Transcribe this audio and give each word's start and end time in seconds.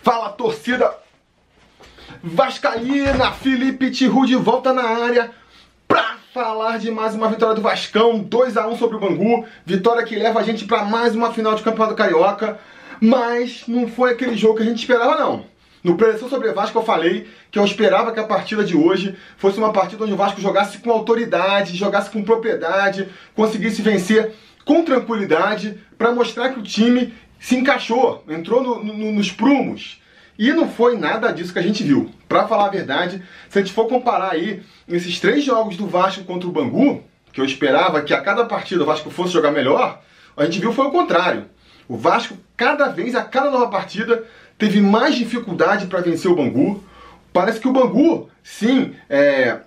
Fala 0.00 0.30
torcida 0.30 0.90
Vascaína, 2.22 3.32
Felipe 3.32 3.90
Tiru 3.90 4.24
de 4.24 4.34
volta 4.36 4.72
na 4.72 4.82
área 4.82 5.30
pra 5.86 6.16
falar 6.32 6.78
de 6.78 6.90
mais 6.90 7.14
uma 7.14 7.28
vitória 7.28 7.54
do 7.54 7.60
Vascão, 7.60 8.18
2 8.18 8.56
a 8.56 8.66
1 8.66 8.78
sobre 8.78 8.96
o 8.96 9.00
Bangu, 9.00 9.44
vitória 9.66 10.02
que 10.04 10.16
leva 10.16 10.40
a 10.40 10.42
gente 10.42 10.64
para 10.64 10.84
mais 10.84 11.14
uma 11.14 11.32
final 11.32 11.54
de 11.54 11.62
Campeonato 11.62 11.96
Carioca, 11.96 12.58
mas 13.00 13.64
não 13.68 13.88
foi 13.88 14.12
aquele 14.12 14.36
jogo 14.36 14.56
que 14.56 14.62
a 14.62 14.66
gente 14.66 14.78
esperava 14.78 15.16
não. 15.16 15.44
No 15.84 15.96
Preleção 15.96 16.28
sobre 16.28 16.52
Vasco 16.52 16.78
eu 16.78 16.84
falei 16.84 17.28
que 17.50 17.58
eu 17.58 17.64
esperava 17.64 18.12
que 18.12 18.20
a 18.20 18.24
partida 18.24 18.64
de 18.64 18.76
hoje 18.76 19.16
fosse 19.36 19.58
uma 19.58 19.72
partida 19.72 20.04
onde 20.04 20.12
o 20.12 20.16
Vasco 20.16 20.40
jogasse 20.40 20.78
com 20.78 20.90
autoridade, 20.90 21.76
jogasse 21.76 22.08
com 22.08 22.22
propriedade, 22.22 23.08
conseguisse 23.34 23.82
vencer 23.82 24.32
com 24.64 24.84
tranquilidade 24.84 25.78
para 25.98 26.12
mostrar 26.12 26.50
que 26.50 26.60
o 26.60 26.62
time 26.62 27.12
se 27.42 27.56
encaixou, 27.56 28.24
entrou 28.28 28.62
no, 28.62 28.84
no, 28.84 29.10
nos 29.10 29.32
prumos. 29.32 30.00
E 30.38 30.52
não 30.52 30.70
foi 30.70 30.96
nada 30.96 31.32
disso 31.32 31.52
que 31.52 31.58
a 31.58 31.62
gente 31.62 31.82
viu. 31.82 32.08
Para 32.28 32.46
falar 32.46 32.66
a 32.66 32.70
verdade, 32.70 33.20
se 33.50 33.58
a 33.58 33.62
gente 33.62 33.74
for 33.74 33.88
comparar 33.88 34.30
aí 34.30 34.62
esses 34.88 35.18
três 35.18 35.42
jogos 35.42 35.76
do 35.76 35.88
Vasco 35.88 36.22
contra 36.22 36.48
o 36.48 36.52
Bangu, 36.52 37.02
que 37.32 37.40
eu 37.40 37.44
esperava 37.44 38.00
que 38.00 38.14
a 38.14 38.20
cada 38.20 38.44
partida 38.44 38.84
o 38.84 38.86
Vasco 38.86 39.10
fosse 39.10 39.32
jogar 39.32 39.50
melhor, 39.50 40.00
a 40.36 40.44
gente 40.44 40.60
viu 40.60 40.72
foi 40.72 40.86
o 40.86 40.92
contrário. 40.92 41.46
O 41.88 41.96
Vasco, 41.96 42.38
cada 42.56 42.86
vez, 42.88 43.16
a 43.16 43.24
cada 43.24 43.50
nova 43.50 43.66
partida, 43.66 44.24
teve 44.56 44.80
mais 44.80 45.16
dificuldade 45.16 45.86
para 45.86 46.00
vencer 46.00 46.30
o 46.30 46.36
Bangu. 46.36 46.82
Parece 47.32 47.58
que 47.58 47.66
o 47.66 47.72
Bangu, 47.72 48.30
sim, 48.44 48.94
é, 49.10 49.58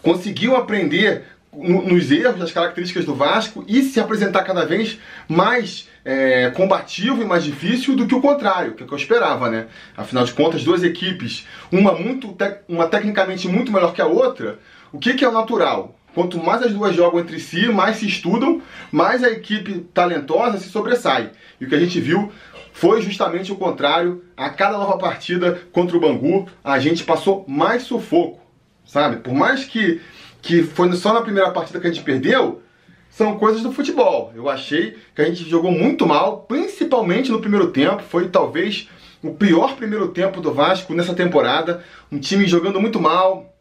conseguiu 0.00 0.56
aprender 0.56 1.24
nos 1.56 2.10
erros, 2.10 2.38
nas 2.38 2.52
características 2.52 3.04
do 3.04 3.14
Vasco 3.14 3.64
e 3.66 3.82
se 3.82 3.98
apresentar 3.98 4.44
cada 4.44 4.66
vez 4.66 4.98
mais 5.26 5.88
é, 6.04 6.50
combativo 6.50 7.22
e 7.22 7.24
mais 7.24 7.42
difícil 7.42 7.96
do 7.96 8.06
que 8.06 8.14
o 8.14 8.20
contrário, 8.20 8.74
que 8.74 8.82
é 8.82 8.84
o 8.84 8.88
que 8.88 8.94
eu 8.94 8.98
esperava, 8.98 9.50
né? 9.50 9.66
Afinal 9.96 10.24
de 10.24 10.32
contas, 10.32 10.62
duas 10.62 10.82
equipes, 10.82 11.46
uma 11.72 11.92
muito 11.92 12.36
uma 12.68 12.86
tecnicamente 12.86 13.48
muito 13.48 13.72
melhor 13.72 13.92
que 13.92 14.02
a 14.02 14.06
outra, 14.06 14.58
o 14.92 14.98
que, 14.98 15.14
que 15.14 15.24
é 15.24 15.28
o 15.28 15.32
natural? 15.32 15.96
Quanto 16.14 16.38
mais 16.38 16.62
as 16.62 16.72
duas 16.72 16.96
jogam 16.96 17.20
entre 17.20 17.38
si, 17.38 17.68
mais 17.68 17.96
se 17.96 18.06
estudam, 18.06 18.62
mais 18.90 19.22
a 19.22 19.30
equipe 19.30 19.80
talentosa 19.92 20.56
se 20.56 20.70
sobressai. 20.70 21.30
E 21.60 21.64
o 21.64 21.68
que 21.68 21.74
a 21.74 21.78
gente 21.78 22.00
viu 22.00 22.32
foi 22.72 23.02
justamente 23.02 23.52
o 23.52 23.56
contrário. 23.56 24.24
A 24.36 24.48
cada 24.48 24.78
nova 24.78 24.96
partida 24.96 25.60
contra 25.72 25.96
o 25.96 26.00
Bangu, 26.00 26.48
a 26.64 26.78
gente 26.78 27.04
passou 27.04 27.44
mais 27.46 27.82
sufoco, 27.82 28.40
sabe? 28.86 29.16
Por 29.16 29.34
mais 29.34 29.64
que, 29.64 30.00
que 30.46 30.62
foi 30.62 30.92
só 30.92 31.12
na 31.12 31.22
primeira 31.22 31.50
partida 31.50 31.80
que 31.80 31.88
a 31.88 31.92
gente 31.92 32.04
perdeu, 32.04 32.62
são 33.10 33.36
coisas 33.36 33.62
do 33.62 33.72
futebol. 33.72 34.32
Eu 34.32 34.48
achei 34.48 34.96
que 35.12 35.20
a 35.20 35.24
gente 35.24 35.48
jogou 35.50 35.72
muito 35.72 36.06
mal, 36.06 36.42
principalmente 36.42 37.32
no 37.32 37.40
primeiro 37.40 37.72
tempo. 37.72 38.00
Foi 38.00 38.28
talvez 38.28 38.88
o 39.20 39.34
pior 39.34 39.74
primeiro 39.74 40.08
tempo 40.08 40.40
do 40.40 40.54
Vasco 40.54 40.94
nessa 40.94 41.14
temporada. 41.14 41.82
Um 42.12 42.20
time 42.20 42.46
jogando 42.46 42.80
muito 42.80 43.00
mal, 43.00 43.52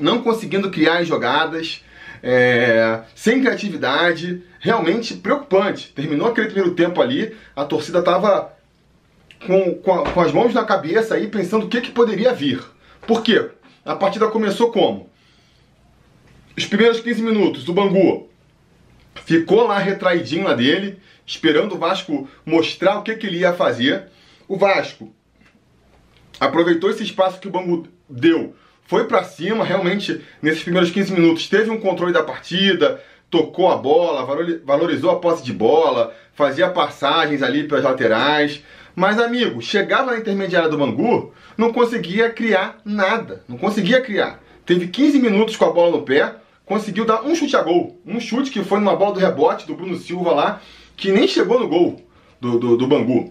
não 0.00 0.22
conseguindo 0.22 0.70
criar 0.70 1.02
jogadas, 1.02 1.84
é, 2.22 3.00
sem 3.16 3.40
criatividade. 3.40 4.44
Realmente 4.60 5.14
preocupante. 5.14 5.92
Terminou 5.92 6.28
aquele 6.28 6.46
primeiro 6.46 6.72
tempo 6.76 7.02
ali, 7.02 7.36
a 7.56 7.64
torcida 7.64 7.98
estava 7.98 8.52
com, 9.44 9.74
com, 9.74 10.04
com, 10.04 10.20
as 10.20 10.30
mãos 10.30 10.54
na 10.54 10.64
cabeça 10.64 11.16
aí, 11.16 11.26
pensando 11.26 11.66
o 11.66 11.68
que, 11.68 11.80
que 11.80 11.90
poderia 11.90 12.32
vir. 12.32 12.62
Por 13.08 13.24
quê? 13.24 13.50
A 13.84 13.96
partida 13.96 14.28
começou 14.28 14.70
como? 14.70 15.10
Os 16.56 16.66
primeiros 16.66 17.00
15 17.00 17.22
minutos, 17.22 17.68
o 17.68 17.72
Bangu 17.72 18.28
ficou 19.24 19.66
lá 19.66 19.78
retraidinho 19.78 20.44
na 20.44 20.54
dele, 20.54 20.98
esperando 21.26 21.74
o 21.74 21.78
Vasco 21.78 22.28
mostrar 22.44 22.98
o 22.98 23.02
que, 23.02 23.14
que 23.16 23.26
ele 23.26 23.38
ia 23.38 23.52
fazer. 23.52 24.04
O 24.46 24.56
Vasco 24.56 25.12
aproveitou 26.38 26.90
esse 26.90 27.02
espaço 27.02 27.40
que 27.40 27.48
o 27.48 27.50
Bangu 27.50 27.86
deu, 28.08 28.54
foi 28.92 29.06
para 29.06 29.24
cima, 29.24 29.64
realmente 29.64 30.20
nesses 30.42 30.62
primeiros 30.62 30.90
15 30.90 31.12
minutos 31.14 31.48
teve 31.48 31.70
um 31.70 31.80
controle 31.80 32.12
da 32.12 32.22
partida, 32.22 33.02
tocou 33.30 33.70
a 33.70 33.76
bola, 33.76 34.26
valorizou 34.64 35.10
a 35.10 35.18
posse 35.18 35.42
de 35.42 35.52
bola, 35.52 36.14
fazia 36.34 36.68
passagens 36.68 37.42
ali 37.42 37.64
pelas 37.64 37.84
laterais. 37.84 38.62
Mas, 38.94 39.18
amigo, 39.18 39.62
chegava 39.62 40.12
na 40.12 40.18
intermediária 40.18 40.68
do 40.68 40.76
Bangu, 40.76 41.32
não 41.56 41.72
conseguia 41.72 42.28
criar 42.28 42.80
nada. 42.84 43.42
Não 43.48 43.56
conseguia 43.56 44.02
criar. 44.02 44.42
Teve 44.66 44.88
15 44.88 45.18
minutos 45.18 45.56
com 45.56 45.64
a 45.64 45.72
bola 45.72 45.92
no 45.92 46.02
pé, 46.02 46.34
conseguiu 46.72 47.04
dar 47.04 47.22
um 47.22 47.34
chute 47.34 47.54
a 47.54 47.62
gol. 47.62 48.00
Um 48.06 48.18
chute 48.18 48.50
que 48.50 48.64
foi 48.64 48.78
numa 48.78 48.96
bola 48.96 49.12
do 49.12 49.20
rebote 49.20 49.66
do 49.66 49.74
Bruno 49.74 49.94
Silva 49.98 50.32
lá, 50.32 50.62
que 50.96 51.12
nem 51.12 51.28
chegou 51.28 51.60
no 51.60 51.68
gol 51.68 52.00
do, 52.40 52.58
do, 52.58 52.76
do 52.78 52.86
Bangu. 52.86 53.30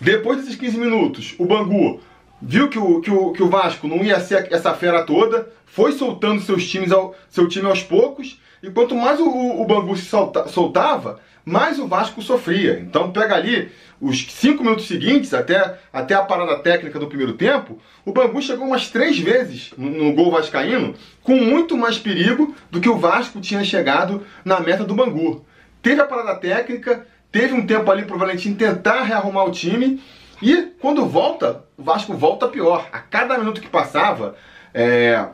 Depois 0.00 0.38
desses 0.38 0.56
15 0.56 0.76
minutos, 0.76 1.36
o 1.38 1.46
Bangu 1.46 2.00
viu 2.42 2.68
que 2.68 2.78
o, 2.80 3.00
que, 3.00 3.12
o, 3.12 3.30
que 3.30 3.42
o 3.44 3.48
Vasco 3.48 3.86
não 3.86 4.02
ia 4.02 4.18
ser 4.18 4.52
essa 4.52 4.74
fera 4.74 5.04
toda, 5.04 5.52
foi 5.66 5.92
soltando 5.92 6.42
seus 6.42 6.68
times 6.68 6.90
ao, 6.90 7.14
seu 7.28 7.46
time 7.46 7.68
aos 7.68 7.82
poucos, 7.82 8.40
e 8.60 8.70
quanto 8.70 8.96
mais 8.96 9.20
o, 9.20 9.28
o 9.28 9.64
Bangu 9.64 9.96
se 9.96 10.06
solta, 10.06 10.48
soltava, 10.48 11.20
mais 11.44 11.78
o 11.78 11.86
Vasco 11.86 12.22
sofria. 12.22 12.78
Então 12.80 13.10
pega 13.10 13.34
ali 13.34 13.70
os 14.00 14.26
cinco 14.30 14.62
minutos 14.62 14.86
seguintes, 14.86 15.34
até, 15.34 15.78
até 15.92 16.14
a 16.14 16.22
parada 16.22 16.58
técnica 16.58 16.98
do 16.98 17.06
primeiro 17.06 17.34
tempo, 17.34 17.78
o 18.04 18.12
Bangu 18.12 18.40
chegou 18.40 18.66
umas 18.66 18.88
três 18.88 19.18
vezes 19.18 19.72
no, 19.76 19.90
no, 19.90 20.12
gol 20.14 20.30
vascaíno, 20.30 20.94
com 21.22 21.36
muito 21.36 21.76
mais 21.76 21.98
perigo 21.98 22.54
do 22.70 22.80
que 22.80 22.88
o 22.88 22.96
Vasco 22.96 23.40
tinha 23.40 23.62
chegado 23.62 24.24
na 24.44 24.58
meta 24.60 24.84
do 24.84 24.94
Bangu. 24.94 25.44
Teve 25.82 26.00
a 26.00 26.06
parada 26.06 26.34
técnica, 26.36 27.06
teve 27.30 27.52
um 27.52 27.66
tempo 27.66 27.90
ali 27.90 28.04
para 28.04 28.16
o 28.16 28.18
Valentim 28.18 28.54
tentar 28.54 29.02
rearrumar 29.02 29.44
o 29.44 29.52
time, 29.52 30.02
e 30.42 30.72
quando 30.80 31.04
volta, 31.04 31.64
o 31.76 31.82
Vasco 31.82 32.14
volta 32.14 32.48
pior. 32.48 32.88
A 32.90 32.98
cada 32.98 33.36
minuto 33.36 33.60
que 33.60 33.68
passava, 33.68 34.34
é, 34.72 35.26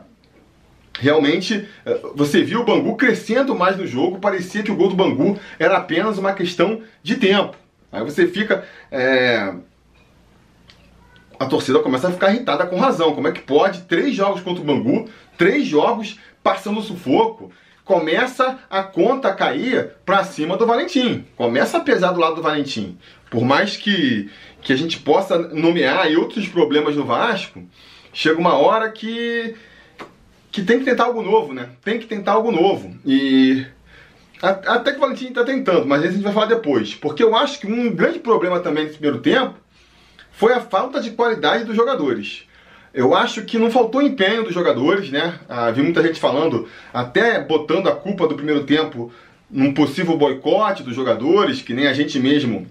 realmente 0.99 1.67
é, 1.85 1.99
você 2.15 2.43
viu 2.43 2.61
o 2.61 2.65
Bangu 2.65 2.95
crescendo 2.95 3.55
mais 3.55 3.77
no 3.77 3.87
jogo, 3.87 4.19
parecia 4.19 4.63
que 4.63 4.71
o 4.71 4.75
gol 4.75 4.89
do 4.89 4.95
Bangu 4.95 5.39
era 5.59 5.77
apenas 5.77 6.17
uma 6.17 6.33
questão 6.33 6.81
de 7.03 7.15
tempo. 7.15 7.55
Aí 7.91 8.03
você 8.03 8.27
fica. 8.27 8.63
É... 8.91 9.53
A 11.39 11.45
torcida 11.45 11.79
começa 11.79 12.07
a 12.07 12.11
ficar 12.11 12.33
irritada 12.33 12.65
com 12.65 12.79
razão. 12.79 13.13
Como 13.13 13.27
é 13.27 13.31
que 13.31 13.41
pode? 13.41 13.81
Três 13.81 14.15
jogos 14.15 14.41
contra 14.41 14.61
o 14.61 14.65
Bangu, 14.65 15.07
três 15.37 15.67
jogos 15.67 16.19
passando 16.41 16.81
sufoco. 16.81 17.51
Começa 17.85 18.59
a 18.69 18.83
conta 18.83 19.29
a 19.29 19.33
cair 19.33 19.91
para 20.05 20.23
cima 20.23 20.57
do 20.57 20.65
Valentim. 20.65 21.25
Começa 21.37 21.77
a 21.77 21.81
pesar 21.81 22.11
do 22.11 22.19
lado 22.19 22.35
do 22.35 22.41
Valentim. 22.41 22.97
Por 23.29 23.45
mais 23.45 23.77
que, 23.77 24.29
que 24.61 24.73
a 24.73 24.75
gente 24.75 24.99
possa 24.99 25.37
nomear 25.37 26.07
outros 26.17 26.47
problemas 26.47 26.95
no 26.95 27.05
Vasco, 27.05 27.63
chega 28.11 28.39
uma 28.39 28.55
hora 28.55 28.91
que 28.91 29.55
que 30.51 30.61
tem 30.61 30.79
que 30.79 30.85
tentar 30.85 31.05
algo 31.05 31.21
novo, 31.21 31.53
né? 31.53 31.69
Tem 31.83 31.99
que 31.99 32.05
tentar 32.05 32.33
algo 32.33 32.51
novo. 32.51 32.95
E 33.05 33.65
até 34.41 34.91
que 34.91 34.97
o 34.97 35.01
Valentim 35.01 35.27
está 35.27 35.43
tentando, 35.43 35.85
mas 35.85 36.03
a 36.03 36.11
gente 36.11 36.23
vai 36.23 36.33
falar 36.33 36.45
depois. 36.45 36.93
Porque 36.93 37.23
eu 37.23 37.35
acho 37.35 37.59
que 37.59 37.67
um 37.67 37.93
grande 37.93 38.19
problema 38.19 38.59
também 38.59 38.83
nesse 38.83 38.97
primeiro 38.97 39.19
tempo 39.19 39.55
foi 40.31 40.53
a 40.53 40.61
falta 40.61 41.01
de 41.01 41.11
qualidade 41.11 41.63
dos 41.63 41.75
jogadores. 41.75 42.43
Eu 42.93 43.15
acho 43.15 43.43
que 43.43 43.57
não 43.57 43.69
faltou 43.69 44.01
empenho 44.01 44.43
dos 44.43 44.53
jogadores, 44.53 45.09
né? 45.11 45.39
Ah, 45.49 45.69
vi 45.71 45.81
muita 45.81 46.01
gente 46.01 46.19
falando, 46.19 46.67
até 46.93 47.39
botando 47.39 47.87
a 47.87 47.95
culpa 47.95 48.27
do 48.27 48.35
primeiro 48.35 48.63
tempo 48.63 49.11
num 49.49 49.73
possível 49.73 50.17
boicote 50.17 50.83
dos 50.83 50.95
jogadores, 50.95 51.61
que 51.61 51.73
nem 51.73 51.87
a 51.87 51.93
gente 51.93 52.19
mesmo 52.19 52.67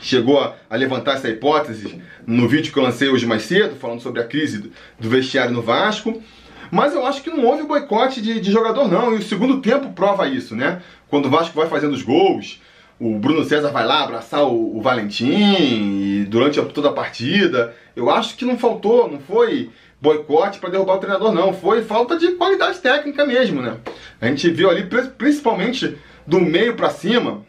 chegou 0.00 0.38
a, 0.38 0.54
a, 0.68 0.76
levantar 0.76 1.14
essa 1.14 1.28
hipótese 1.28 2.00
no 2.26 2.46
vídeo 2.46 2.72
que 2.72 2.78
eu 2.78 2.82
lancei 2.82 3.08
hoje 3.08 3.26
mais 3.26 3.42
cedo, 3.42 3.76
falando 3.76 4.00
sobre 4.00 4.20
a 4.20 4.24
crise 4.24 4.70
do 4.98 5.08
vestiário 5.08 5.52
no 5.52 5.62
Vasco. 5.62 6.22
Mas 6.70 6.94
eu 6.94 7.06
acho 7.06 7.22
que 7.22 7.30
não 7.30 7.44
houve 7.44 7.64
boicote 7.64 8.20
de, 8.20 8.40
de 8.40 8.52
jogador, 8.52 8.88
não. 8.88 9.14
E 9.14 9.18
o 9.18 9.22
segundo 9.22 9.60
tempo 9.60 9.92
prova 9.92 10.28
isso, 10.28 10.54
né? 10.54 10.82
Quando 11.08 11.26
o 11.26 11.30
Vasco 11.30 11.54
vai 11.54 11.68
fazendo 11.68 11.92
os 11.92 12.02
gols, 12.02 12.60
o 12.98 13.18
Bruno 13.18 13.44
César 13.44 13.70
vai 13.70 13.86
lá 13.86 14.04
abraçar 14.04 14.44
o, 14.44 14.76
o 14.76 14.80
Valentim 14.80 16.24
durante 16.28 16.58
a, 16.60 16.64
toda 16.64 16.88
a 16.88 16.92
partida. 16.92 17.74
Eu 17.94 18.10
acho 18.10 18.36
que 18.36 18.44
não 18.44 18.58
faltou, 18.58 19.10
não 19.10 19.18
foi 19.18 19.70
boicote 20.00 20.58
para 20.58 20.70
derrubar 20.70 20.94
o 20.94 20.98
treinador, 20.98 21.32
não. 21.32 21.52
Foi 21.52 21.82
falta 21.82 22.16
de 22.16 22.32
qualidade 22.32 22.78
técnica 22.78 23.24
mesmo, 23.24 23.62
né? 23.62 23.78
A 24.20 24.26
gente 24.26 24.50
viu 24.50 24.70
ali, 24.70 24.88
principalmente 25.16 25.96
do 26.26 26.40
meio 26.40 26.74
para 26.74 26.90
cima, 26.90 27.44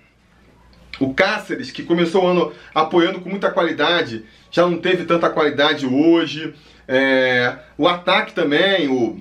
o 1.00 1.13
Cáceres, 1.13 1.72
que 1.72 1.84
começou 1.84 2.24
o 2.24 2.28
ano 2.28 2.51
apoiando 2.74 3.19
com 3.19 3.30
muita 3.30 3.51
qualidade, 3.51 4.25
já 4.50 4.66
não 4.66 4.78
teve 4.78 5.04
tanta 5.04 5.30
qualidade 5.30 5.86
hoje. 5.86 6.54
É, 6.88 7.56
o 7.78 7.88
ataque 7.88 8.34
também, 8.34 8.88
o, 8.88 9.20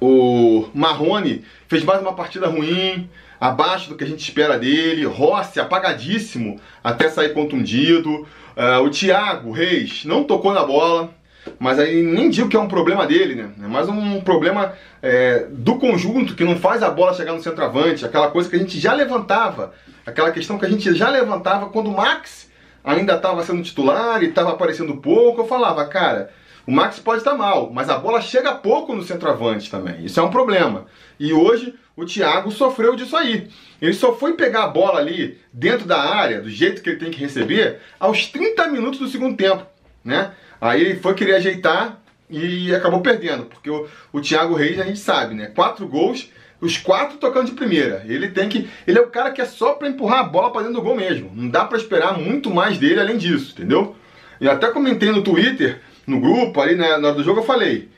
o 0.00 0.68
Marrone 0.74 1.44
fez 1.66 1.84
mais 1.84 2.00
uma 2.00 2.14
partida 2.14 2.46
ruim, 2.46 3.08
abaixo 3.40 3.88
do 3.88 3.96
que 3.96 4.04
a 4.04 4.06
gente 4.06 4.20
espera 4.20 4.58
dele. 4.58 5.04
Rossi 5.04 5.60
apagadíssimo 5.60 6.60
até 6.82 7.08
sair 7.08 7.32
contundido. 7.32 8.26
Uh, 8.56 8.82
o 8.84 8.90
Thiago 8.90 9.52
Reis 9.52 10.04
não 10.04 10.24
tocou 10.24 10.52
na 10.52 10.64
bola, 10.64 11.14
mas 11.58 11.78
aí 11.78 12.02
nem 12.02 12.28
digo 12.28 12.48
que 12.48 12.56
é 12.56 12.60
um 12.60 12.68
problema 12.68 13.06
dele, 13.06 13.34
né? 13.34 13.50
É 13.62 13.68
mais 13.68 13.88
um 13.88 14.20
problema 14.20 14.72
é, 15.00 15.46
do 15.50 15.76
conjunto 15.76 16.34
que 16.34 16.44
não 16.44 16.56
faz 16.56 16.82
a 16.82 16.90
bola 16.90 17.14
chegar 17.14 17.32
no 17.32 17.42
centroavante, 17.42 18.04
aquela 18.04 18.30
coisa 18.30 18.50
que 18.50 18.56
a 18.56 18.58
gente 18.58 18.78
já 18.78 18.92
levantava, 18.92 19.72
aquela 20.04 20.32
questão 20.32 20.58
que 20.58 20.66
a 20.66 20.68
gente 20.68 20.92
já 20.94 21.08
levantava 21.08 21.68
quando 21.68 21.88
o 21.88 21.96
Max 21.96 22.50
ainda 22.82 23.14
estava 23.14 23.42
sendo 23.44 23.62
titular 23.62 24.22
e 24.22 24.28
estava 24.28 24.52
aparecendo 24.52 24.96
pouco, 24.96 25.42
eu 25.42 25.46
falava, 25.46 25.84
cara, 25.86 26.30
o 26.66 26.70
Max 26.70 26.98
pode 26.98 27.18
estar 27.18 27.34
mal, 27.34 27.70
mas 27.72 27.88
a 27.88 27.96
bola 27.98 28.20
chega 28.20 28.54
pouco 28.54 28.94
no 28.94 29.02
centroavante 29.02 29.70
também. 29.70 30.04
Isso 30.04 30.20
é 30.20 30.22
um 30.22 30.30
problema. 30.30 30.86
E 31.18 31.32
hoje 31.32 31.74
o 31.96 32.04
Thiago 32.04 32.50
sofreu 32.50 32.94
disso 32.94 33.16
aí. 33.16 33.48
Ele 33.80 33.94
só 33.94 34.14
foi 34.14 34.34
pegar 34.34 34.64
a 34.64 34.68
bola 34.68 35.00
ali 35.00 35.38
dentro 35.52 35.86
da 35.86 35.98
área, 35.98 36.40
do 36.40 36.50
jeito 36.50 36.82
que 36.82 36.90
ele 36.90 36.98
tem 36.98 37.10
que 37.10 37.20
receber, 37.20 37.80
aos 37.98 38.26
30 38.26 38.68
minutos 38.68 39.00
do 39.00 39.08
segundo 39.08 39.36
tempo, 39.36 39.66
né? 40.04 40.32
Aí 40.60 40.80
ele 40.80 41.00
foi 41.00 41.14
querer 41.14 41.36
ajeitar 41.36 42.00
e 42.28 42.74
acabou 42.74 43.00
perdendo, 43.00 43.46
porque 43.46 43.70
o, 43.70 43.88
o 44.12 44.20
Thiago 44.20 44.54
Reis 44.54 44.78
a 44.78 44.84
gente 44.84 44.98
sabe, 44.98 45.34
né? 45.34 45.46
Quatro 45.46 45.88
gols, 45.88 46.30
os 46.60 46.76
quatro 46.76 47.18
tocando 47.18 47.46
de 47.46 47.52
primeira. 47.52 48.04
Ele 48.06 48.28
tem 48.28 48.48
que, 48.48 48.68
ele 48.86 48.98
é 48.98 49.02
o 49.02 49.08
cara 49.08 49.30
que 49.30 49.40
é 49.40 49.44
só 49.44 49.74
para 49.74 49.88
empurrar 49.88 50.20
a 50.20 50.24
bola 50.24 50.50
para 50.50 50.62
dentro 50.62 50.76
do 50.76 50.82
gol 50.82 50.96
mesmo. 50.96 51.30
Não 51.34 51.48
dá 51.48 51.64
para 51.64 51.78
esperar 51.78 52.18
muito 52.18 52.50
mais 52.50 52.78
dele 52.78 53.00
além 53.00 53.16
disso, 53.16 53.52
entendeu? 53.52 53.94
E 54.40 54.48
até 54.48 54.68
comentei 54.70 55.10
no 55.10 55.22
Twitter, 55.22 55.80
no 56.06 56.20
grupo 56.20 56.60
ali 56.60 56.74
né, 56.74 56.96
na 56.96 57.08
hora 57.08 57.16
do 57.16 57.24
jogo 57.24 57.40
eu 57.40 57.44
falei, 57.44 57.88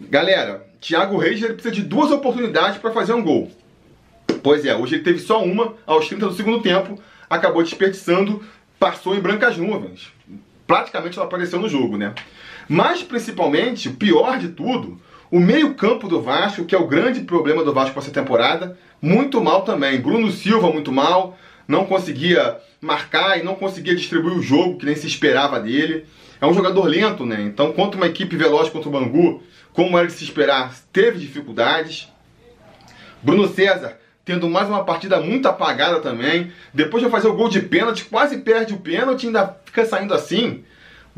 galera, 0.00 0.66
Thiago 0.80 1.16
Reis 1.16 1.42
ele 1.42 1.54
precisa 1.54 1.74
de 1.74 1.82
duas 1.82 2.10
oportunidades 2.10 2.78
para 2.78 2.92
fazer 2.92 3.12
um 3.12 3.22
gol. 3.22 3.50
Pois 4.42 4.64
é, 4.64 4.74
hoje 4.74 4.96
ele 4.96 5.04
teve 5.04 5.18
só 5.18 5.42
uma 5.42 5.74
aos 5.86 6.08
30 6.08 6.26
do 6.26 6.34
segundo 6.34 6.60
tempo, 6.60 7.00
acabou 7.28 7.62
desperdiçando, 7.62 8.42
passou 8.78 9.14
em 9.14 9.20
brancas 9.20 9.56
nuvens. 9.56 10.12
Praticamente 10.66 11.16
não 11.16 11.24
apareceu 11.24 11.58
no 11.58 11.68
jogo, 11.68 11.96
né? 11.96 12.14
Mas 12.68 13.02
principalmente, 13.02 13.88
o 13.88 13.94
pior 13.94 14.38
de 14.38 14.48
tudo, 14.48 15.00
o 15.30 15.38
meio-campo 15.38 16.08
do 16.08 16.22
Vasco, 16.22 16.64
que 16.64 16.74
é 16.74 16.78
o 16.78 16.86
grande 16.86 17.20
problema 17.20 17.64
do 17.64 17.72
Vasco 17.72 17.98
essa 17.98 18.10
temporada, 18.10 18.78
muito 19.00 19.42
mal 19.42 19.62
também. 19.62 20.00
Bruno 20.00 20.30
Silva 20.30 20.70
muito 20.70 20.90
mal, 20.90 21.36
não 21.66 21.84
conseguia 21.84 22.58
marcar 22.80 23.38
e 23.38 23.42
não 23.42 23.54
conseguia 23.54 23.94
distribuir 23.94 24.36
o 24.36 24.42
jogo 24.42 24.78
que 24.78 24.86
nem 24.86 24.96
se 24.96 25.06
esperava 25.06 25.60
dele. 25.60 26.06
É 26.40 26.46
um 26.46 26.54
jogador 26.54 26.84
lento, 26.84 27.26
né? 27.26 27.42
Então, 27.42 27.72
contra 27.72 27.96
uma 27.96 28.06
equipe 28.06 28.36
veloz 28.36 28.70
contra 28.70 28.88
o 28.88 28.92
Bangu, 28.92 29.42
como 29.72 29.98
era 29.98 30.06
de 30.06 30.12
se 30.12 30.24
esperar, 30.24 30.74
teve 30.92 31.18
dificuldades. 31.18 32.08
Bruno 33.22 33.48
César 33.48 33.98
tendo 34.28 34.46
mais 34.46 34.68
uma 34.68 34.84
partida 34.84 35.18
muito 35.20 35.48
apagada 35.48 36.00
também. 36.00 36.52
Depois 36.74 37.02
de 37.02 37.08
fazer 37.08 37.28
o 37.28 37.34
gol 37.34 37.48
de 37.48 37.62
pênalti, 37.62 38.04
quase 38.04 38.36
perde 38.36 38.74
o 38.74 38.78
pênalti, 38.78 39.26
ainda 39.26 39.56
fica 39.64 39.86
saindo 39.86 40.12
assim. 40.12 40.64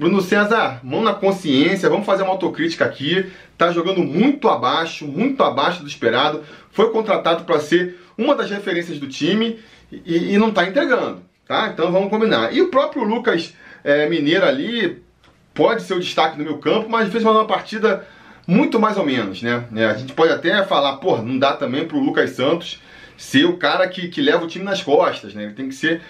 Bruno 0.01 0.23
César, 0.23 0.81
mão 0.83 1.03
na 1.03 1.13
consciência, 1.13 1.91
vamos 1.91 2.07
fazer 2.07 2.23
uma 2.23 2.33
autocrítica 2.33 2.87
aqui. 2.87 3.31
Tá 3.59 3.71
jogando 3.71 4.03
muito 4.03 4.49
abaixo, 4.49 5.07
muito 5.07 5.43
abaixo 5.43 5.83
do 5.83 5.89
esperado. 5.89 6.43
Foi 6.71 6.91
contratado 6.91 7.45
para 7.45 7.61
ser 7.61 8.01
uma 8.17 8.35
das 8.35 8.51
referências 8.51 8.99
do 8.99 9.07
time 9.07 9.61
e, 9.93 10.33
e, 10.33 10.39
não 10.39 10.53
tá 10.53 10.67
entregando, 10.67 11.21
tá? 11.47 11.69
Então 11.69 11.93
vamos 11.93 12.09
combinar. 12.09 12.51
E 12.51 12.63
o 12.63 12.69
próprio 12.69 13.05
Lucas 13.05 13.53
é, 13.85 14.09
Mineiro 14.09 14.47
ali 14.47 15.03
pode 15.53 15.83
ser 15.83 15.93
o 15.93 16.01
destaque 16.01 16.39
no 16.39 16.45
meu 16.45 16.57
campo, 16.57 16.89
mas 16.89 17.13
fez 17.13 17.23
uma 17.23 17.47
partida 17.47 18.07
muito 18.47 18.81
mais 18.81 18.97
ou 18.97 19.05
menos, 19.05 19.43
né? 19.43 19.65
É, 19.77 19.85
a 19.85 19.95
gente 19.95 20.15
pode 20.15 20.33
até 20.33 20.65
falar, 20.65 20.97
pô, 20.97 21.19
não 21.19 21.39
dá 21.39 21.53
também 21.53 21.87
pro 21.87 22.01
Lucas 22.01 22.31
Santos 22.31 22.81
ser 23.19 23.45
o 23.45 23.59
cara 23.59 23.87
que, 23.87 24.09
que 24.09 24.23
leva 24.23 24.45
o 24.45 24.49
time 24.49 24.65
nas 24.65 24.83
costas, 24.83 25.35
né? 25.35 25.45
Ele 25.45 25.53
tem 25.53 25.69
que 25.69 25.75
ser, 25.75 26.01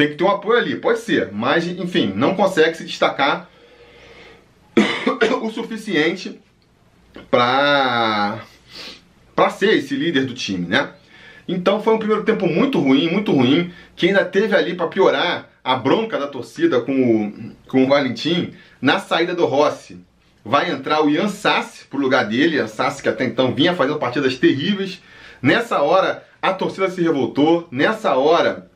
tem 0.00 0.08
que 0.08 0.14
ter 0.14 0.24
um 0.24 0.30
apoio 0.30 0.58
ali, 0.58 0.76
pode 0.76 1.00
ser, 1.00 1.30
mas 1.30 1.66
enfim, 1.66 2.10
não 2.16 2.34
consegue 2.34 2.74
se 2.74 2.86
destacar 2.86 3.50
o 5.42 5.50
suficiente 5.50 6.40
para 7.30 8.40
para 9.36 9.50
ser 9.50 9.74
esse 9.76 9.94
líder 9.94 10.24
do 10.24 10.32
time, 10.32 10.66
né? 10.66 10.90
Então 11.46 11.82
foi 11.82 11.92
um 11.92 11.98
primeiro 11.98 12.24
tempo 12.24 12.46
muito 12.46 12.80
ruim, 12.80 13.10
muito 13.10 13.30
ruim, 13.30 13.74
que 13.94 14.06
ainda 14.06 14.24
teve 14.24 14.56
ali 14.56 14.74
para 14.74 14.88
piorar 14.88 15.50
a 15.62 15.76
bronca 15.76 16.18
da 16.18 16.26
torcida 16.26 16.80
com 16.80 16.92
o, 17.26 17.52
com 17.68 17.84
o 17.84 17.88
Valentim 17.88 18.54
na 18.80 18.98
saída 18.98 19.34
do 19.34 19.44
Rossi. 19.44 20.02
Vai 20.42 20.70
entrar 20.70 21.04
o 21.04 21.10
Ian 21.10 21.28
Sassi 21.28 21.84
pro 21.84 21.98
lugar 21.98 22.26
dele, 22.26 22.56
Ian 22.56 22.68
Sassi 22.68 23.02
que 23.02 23.08
até 23.08 23.24
então 23.24 23.54
vinha 23.54 23.74
fazendo 23.74 23.98
partidas 23.98 24.38
terríveis. 24.38 25.02
Nessa 25.42 25.82
hora 25.82 26.24
a 26.40 26.54
torcida 26.54 26.88
se 26.88 27.02
revoltou. 27.02 27.68
Nessa 27.70 28.14
hora, 28.14 28.69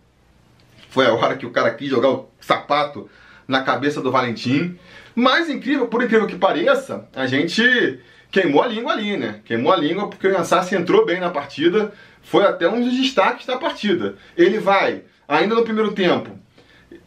foi 0.94 1.06
a 1.06 1.12
hora 1.12 1.37
que 1.37 1.44
o 1.44 1.50
cara 1.50 1.73
quis 1.73 1.91
jogar 1.91 2.11
o 2.11 2.31
sapato 2.41 3.11
na 3.49 3.62
cabeça 3.62 4.00
do 4.00 4.12
Valentim. 4.12 4.79
Mas 5.12 5.50
incrível, 5.50 5.88
por 5.88 6.00
incrível 6.05 6.29
que 6.29 6.37
pareça, 6.37 7.08
a 7.12 7.26
gente 7.26 7.99
queimou 8.31 8.62
a 8.62 8.69
língua 8.69 8.93
ali, 8.93 9.17
né? 9.17 9.41
Queimou 9.44 9.73
a 9.73 9.76
língua 9.76 10.08
porque 10.08 10.29
o 10.29 10.31
Yansassi 10.31 10.76
entrou 10.76 11.05
bem 11.05 11.19
na 11.19 11.31
partida, 11.31 11.93
foi 12.23 12.44
até 12.44 12.69
um 12.69 12.81
dos 12.81 12.96
destaques 12.96 13.44
da 13.44 13.56
partida. 13.56 14.14
Ele 14.37 14.61
vai, 14.61 15.02
ainda 15.26 15.56
no 15.56 15.64
primeiro 15.64 15.91
tempo, 15.93 16.31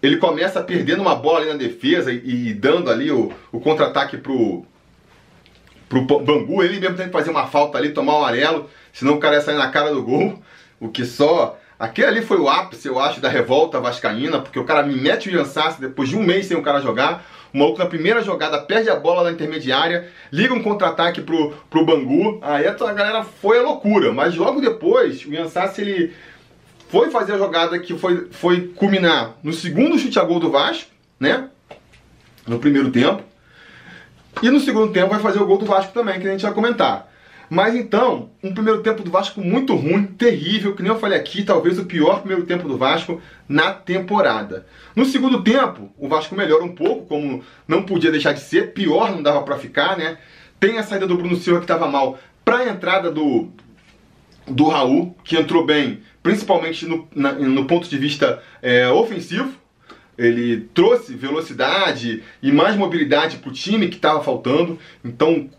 ele 0.04 0.18
começa 0.18 0.62
perdendo 0.62 1.02
uma 1.02 1.16
bola 1.16 1.40
ali 1.40 1.50
na 1.50 1.56
defesa 1.56 2.12
e, 2.12 2.50
e 2.50 2.54
dando 2.54 2.92
ali 2.92 3.10
o, 3.10 3.32
o 3.54 3.60
contra-ataque 3.62 4.18
pro, 4.18 4.66
pro 5.88 6.02
Bangu. 6.02 6.62
Ele 6.62 6.78
mesmo 6.78 6.98
tem 6.98 7.06
que 7.06 7.14
fazer 7.14 7.30
uma 7.30 7.48
falta 7.48 7.78
ali, 7.78 7.92
tomar 7.92 8.16
um 8.16 8.18
amarelo, 8.18 8.70
senão 8.92 9.14
o 9.14 9.20
cara 9.20 9.36
ia 9.36 9.42
sair 9.42 9.58
na 9.58 9.72
cara 9.72 9.94
do 9.94 10.04
gol. 10.04 10.42
O 10.78 10.90
que 10.90 11.06
só. 11.06 11.58
Aquele 11.80 12.08
ali 12.08 12.22
foi 12.22 12.38
o 12.38 12.50
ápice, 12.50 12.88
eu 12.88 13.00
acho, 13.00 13.22
da 13.22 13.30
revolta 13.30 13.80
vascaína, 13.80 14.40
porque 14.40 14.58
o 14.58 14.64
cara 14.64 14.82
me 14.82 14.96
mete 14.96 15.30
o 15.30 15.32
Jansassi 15.32 15.80
depois 15.80 16.10
de 16.10 16.18
um 16.18 16.24
mês 16.24 16.48
sem 16.48 16.58
o 16.58 16.64
cara 16.64 16.82
jogar. 16.82 17.24
O 17.54 17.58
maluco 17.58 17.78
na 17.78 17.86
primeira 17.86 18.24
jogada 18.24 18.60
perde 18.60 18.90
a 18.90 18.96
bola 18.96 19.24
na 19.24 19.32
intermediária, 19.32 20.10
liga 20.32 20.54
um 20.54 20.62
contra-ataque 20.62 21.22
pro, 21.22 21.52
pro 21.70 21.86
Bangu. 21.86 22.40
Aí 22.42 22.68
a 22.68 22.74
galera 22.74 23.24
foi 23.24 23.60
a 23.60 23.62
loucura. 23.62 24.12
Mas 24.12 24.36
logo 24.36 24.60
depois, 24.60 25.24
o 25.24 25.32
Jansassi 25.32 25.82
ele 25.82 26.14
foi 26.90 27.12
fazer 27.12 27.34
a 27.34 27.38
jogada 27.38 27.78
que 27.78 27.98
foi, 27.98 28.28
foi 28.32 28.70
culminar 28.76 29.36
no 29.44 29.54
segundo 29.54 30.00
chute 30.00 30.20
a 30.20 30.24
gol 30.24 30.40
do 30.40 30.50
Vasco, 30.50 30.90
né? 31.20 31.50
No 32.48 32.60
primeiro 32.60 32.92
tempo. 32.92 33.22
E 34.42 34.50
no 34.50 34.60
segundo 34.60 34.92
tempo 34.92 35.10
vai 35.10 35.20
fazer 35.20 35.40
o 35.40 35.46
gol 35.46 35.58
do 35.58 35.66
Vasco 35.66 35.94
também, 35.94 36.20
que 36.20 36.28
a 36.28 36.32
gente 36.32 36.44
vai 36.44 36.54
comentar. 36.54 37.12
Mas 37.50 37.76
então, 37.76 38.30
um 38.44 38.54
primeiro 38.54 38.82
tempo 38.82 39.04
do 39.04 39.12
Vasco 39.12 39.40
muito 39.40 39.74
ruim, 39.74 40.04
terrível, 40.06 40.76
que 40.76 40.84
nem 40.84 40.92
eu 40.92 41.00
falei 41.00 41.18
aqui, 41.18 41.44
talvez 41.44 41.80
o 41.80 41.86
pior 41.86 42.20
primeiro 42.20 42.46
tempo 42.46 42.68
do 42.68 42.78
Vasco 42.78 43.22
na 43.48 43.72
temporada. 43.72 44.66
No 44.96 45.06
segundo 45.06 45.42
tempo, 45.42 45.90
o 45.98 46.10
Vasco 46.10 46.36
melhora 46.36 46.64
um 46.64 46.76
pouco, 46.76 47.06
como 47.06 47.44
não 47.68 47.84
podia 47.84 48.12
deixar 48.12 48.34
de 48.34 48.42
ser, 48.42 48.74
pior 48.74 49.12
não 49.12 49.24
dava 49.24 49.44
para 49.44 49.58
ficar, 49.58 49.98
né? 49.98 50.18
Tem 50.60 50.78
a 50.78 50.84
saída 50.84 51.08
do 51.08 51.16
Bruno 51.16 51.38
Silva 51.38 51.60
que 51.60 51.66
estava 51.66 51.88
mal, 51.88 52.20
para 52.44 52.58
a 52.58 52.70
entrada 52.70 53.12
do 53.12 53.50
do 54.48 54.68
Raul, 54.70 55.16
que 55.24 55.36
entrou 55.36 55.66
bem, 55.66 56.02
principalmente 56.24 56.86
no, 56.86 57.08
na, 57.14 57.34
no 57.34 57.66
ponto 57.66 57.88
de 57.90 57.98
vista 57.98 58.42
é, 58.62 58.88
ofensivo. 58.90 59.52
Ele 60.18 60.62
trouxe 60.74 61.14
velocidade 61.14 62.24
e 62.42 62.52
mais 62.52 62.76
mobilidade 62.76 63.38
para 63.38 63.50
o 63.50 63.54
time 63.54 63.88
que 63.88 63.98
estava 63.98 64.24
faltando. 64.24 64.80
Então 65.04 65.50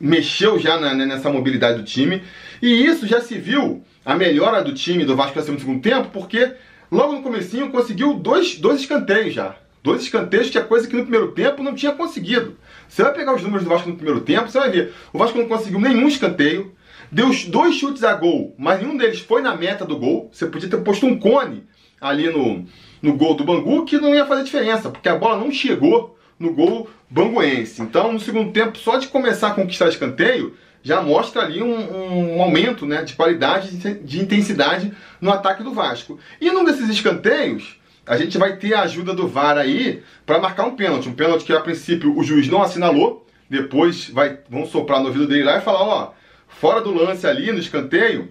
mexeu 0.00 0.58
já 0.58 0.78
na, 0.78 0.94
né, 0.94 1.06
nessa 1.06 1.30
mobilidade 1.30 1.78
do 1.78 1.84
time. 1.84 2.22
E 2.62 2.84
isso 2.84 3.06
já 3.06 3.20
se 3.20 3.38
viu 3.38 3.82
a 4.04 4.14
melhora 4.14 4.62
do 4.62 4.72
time 4.72 5.04
do 5.04 5.16
Vasco 5.16 5.38
no 5.38 5.58
segundo 5.58 5.82
tempo, 5.82 6.08
porque 6.12 6.52
logo 6.90 7.12
no 7.12 7.22
comecinho 7.22 7.70
conseguiu 7.70 8.14
dois, 8.14 8.58
dois 8.58 8.80
escanteios 8.80 9.34
já. 9.34 9.56
Dois 9.82 10.02
escanteios 10.02 10.50
que 10.50 10.58
é 10.58 10.62
coisa 10.62 10.88
que 10.88 10.96
no 10.96 11.02
primeiro 11.02 11.32
tempo 11.32 11.62
não 11.62 11.74
tinha 11.74 11.92
conseguido. 11.92 12.56
Você 12.88 13.02
vai 13.02 13.12
pegar 13.12 13.34
os 13.34 13.42
números 13.42 13.64
do 13.64 13.70
Vasco 13.70 13.88
no 13.88 13.96
primeiro 13.96 14.20
tempo, 14.20 14.50
você 14.50 14.58
vai 14.58 14.70
ver. 14.70 14.92
O 15.12 15.18
Vasco 15.18 15.38
não 15.38 15.46
conseguiu 15.46 15.80
nenhum 15.80 16.08
escanteio, 16.08 16.74
deu 17.12 17.30
dois 17.48 17.76
chutes 17.76 18.02
a 18.02 18.14
gol, 18.14 18.54
mas 18.58 18.80
nenhum 18.80 18.96
deles 18.96 19.20
foi 19.20 19.40
na 19.40 19.56
meta 19.56 19.84
do 19.84 19.96
gol. 19.96 20.30
Você 20.32 20.46
podia 20.46 20.68
ter 20.68 20.78
posto 20.78 21.06
um 21.06 21.18
cone 21.18 21.64
ali 22.00 22.28
no, 22.30 22.64
no 23.00 23.16
gol 23.16 23.34
do 23.34 23.44
Bangu 23.44 23.84
que 23.84 23.98
não 23.98 24.14
ia 24.14 24.26
fazer 24.26 24.44
diferença, 24.44 24.90
porque 24.90 25.08
a 25.08 25.16
bola 25.16 25.38
não 25.38 25.50
chegou 25.50 26.17
no 26.38 26.52
gol 26.52 26.88
banguense. 27.10 27.82
Então, 27.82 28.12
no 28.12 28.20
segundo 28.20 28.52
tempo, 28.52 28.78
só 28.78 28.98
de 28.98 29.08
começar 29.08 29.48
a 29.48 29.54
conquistar 29.54 29.88
escanteio, 29.88 30.56
já 30.82 31.02
mostra 31.02 31.42
ali 31.42 31.62
um, 31.62 32.36
um 32.36 32.42
aumento 32.42 32.86
né, 32.86 33.02
de 33.02 33.14
qualidade, 33.14 33.76
de 33.76 34.20
intensidade 34.20 34.92
no 35.20 35.30
ataque 35.30 35.62
do 35.62 35.72
Vasco. 35.72 36.18
E 36.40 36.50
num 36.50 36.64
desses 36.64 36.88
escanteios, 36.88 37.78
a 38.06 38.16
gente 38.16 38.38
vai 38.38 38.56
ter 38.56 38.74
a 38.74 38.82
ajuda 38.82 39.12
do 39.12 39.28
VAR 39.28 39.58
aí 39.58 40.02
para 40.24 40.38
marcar 40.38 40.64
um 40.64 40.76
pênalti. 40.76 41.08
Um 41.08 41.14
pênalti 41.14 41.44
que 41.44 41.52
a 41.52 41.60
princípio 41.60 42.16
o 42.16 42.22
juiz 42.22 42.48
não 42.48 42.62
assinalou, 42.62 43.26
depois 43.50 44.08
vai, 44.08 44.38
vão 44.48 44.66
soprar 44.66 45.00
no 45.00 45.06
ouvido 45.06 45.26
dele 45.26 45.44
lá 45.44 45.58
e 45.58 45.62
falar: 45.62 45.82
ó, 45.82 46.12
fora 46.46 46.80
do 46.80 46.92
lance 46.92 47.26
ali 47.26 47.52
no 47.52 47.58
escanteio, 47.58 48.30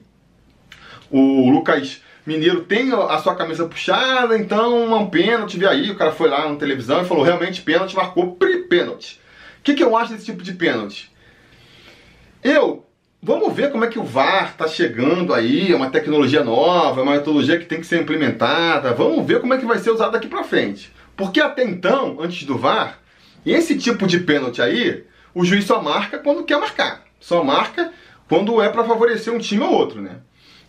o 1.12 1.50
Lucas 1.50 2.02
Mineiro 2.27 2.65
tem 2.65 2.91
a 2.91 3.17
sua 3.19 3.36
camisa 3.36 3.65
puxada, 3.65 4.38
então 4.38 4.93
um 4.93 5.10
pênalti, 5.10 5.57
vê 5.57 5.65
aí, 5.65 5.89
o 5.89 5.96
cara 5.96 6.12
foi 6.12 6.27
lá 6.27 6.50
na 6.50 6.57
televisão 6.57 7.01
e 7.01 7.05
falou, 7.05 7.24
realmente 7.24 7.62
pênalti, 7.62 7.96
marcou 7.96 8.36
pênalti. 8.69 9.17
O 9.62 9.63
que, 9.63 9.74
que 9.74 9.81
eu 9.81 9.96
acho 9.96 10.12
desse 10.12 10.25
tipo 10.25 10.43
de 10.43 10.51
pênalti? 10.51 11.10
Eu, 12.43 12.86
vamos 13.24 13.53
ver 13.53 13.72
como 13.72 13.86
é 13.86 13.88
que 13.88 13.98
o 13.98 14.03
VAR 14.03 14.50
está 14.51 14.67
chegando 14.67 15.34
aí, 15.34 15.72
é 15.72 15.75
uma 15.77 15.89
tecnologia 15.89 16.43
nova, 16.43 17.00
é 17.00 17.03
uma 17.03 17.13
metodologia 17.13 17.57
que 17.57 17.65
tem 17.65 17.79
que 17.79 17.88
ser 17.88 18.01
implementada, 18.01 18.93
vamos 18.93 19.25
ver 19.25 19.39
como 19.39 19.53
é 19.53 19.57
que 19.57 19.65
vai 19.65 19.77
ser 19.77 19.91
usado 19.91 20.12
daqui 20.12 20.27
para 20.27 20.43
frente. 20.43 20.91
Porque 21.15 21.39
até 21.39 21.63
então, 21.63 22.17
antes 22.19 22.43
do 22.43 22.57
VAR, 22.57 23.00
esse 23.46 23.77
tipo 23.77 24.05
de 24.05 24.19
pênalti 24.19 24.62
aí, 24.62 25.05
o 25.34 25.46
juiz 25.46 25.63
só 25.63 25.81
marca 25.81 26.19
quando 26.19 26.43
quer 26.43 26.60
marcar. 26.60 27.05
Só 27.22 27.41
marca 27.41 27.93
quando 28.27 28.62
é 28.62 28.67
para 28.67 28.84
favorecer 28.84 29.34
um 29.34 29.39
time 29.39 29.63
ou 29.63 29.72
outro, 29.72 30.01
né? 30.01 30.17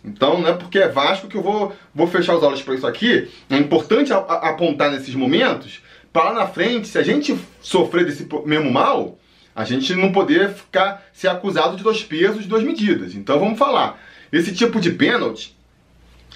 Então 0.03 0.39
não 0.39 0.47
é 0.47 0.53
porque 0.53 0.79
é 0.79 0.87
Vasco 0.87 1.27
que 1.27 1.35
eu 1.35 1.41
vou, 1.41 1.75
vou 1.93 2.07
fechar 2.07 2.35
os 2.35 2.43
olhos 2.43 2.61
para 2.61 2.75
isso 2.75 2.87
aqui. 2.87 3.29
É 3.49 3.57
importante 3.57 4.13
a, 4.13 4.17
a, 4.17 4.49
apontar 4.49 4.91
nesses 4.91 5.13
momentos 5.13 5.81
para 6.11 6.33
na 6.33 6.47
frente, 6.47 6.87
se 6.87 6.97
a 6.97 7.03
gente 7.03 7.37
sofrer 7.61 8.05
desse 8.05 8.27
mesmo 8.45 8.71
mal, 8.71 9.19
a 9.55 9.63
gente 9.63 9.93
não 9.93 10.11
poder 10.11 10.49
ficar 10.49 11.05
ser 11.13 11.27
acusado 11.27 11.77
de 11.77 11.83
dois 11.83 12.03
pesos, 12.03 12.47
duas 12.47 12.63
medidas. 12.63 13.13
Então 13.13 13.39
vamos 13.39 13.59
falar. 13.59 13.99
Esse 14.31 14.53
tipo 14.53 14.79
de 14.79 14.91
pênalti, 14.91 15.55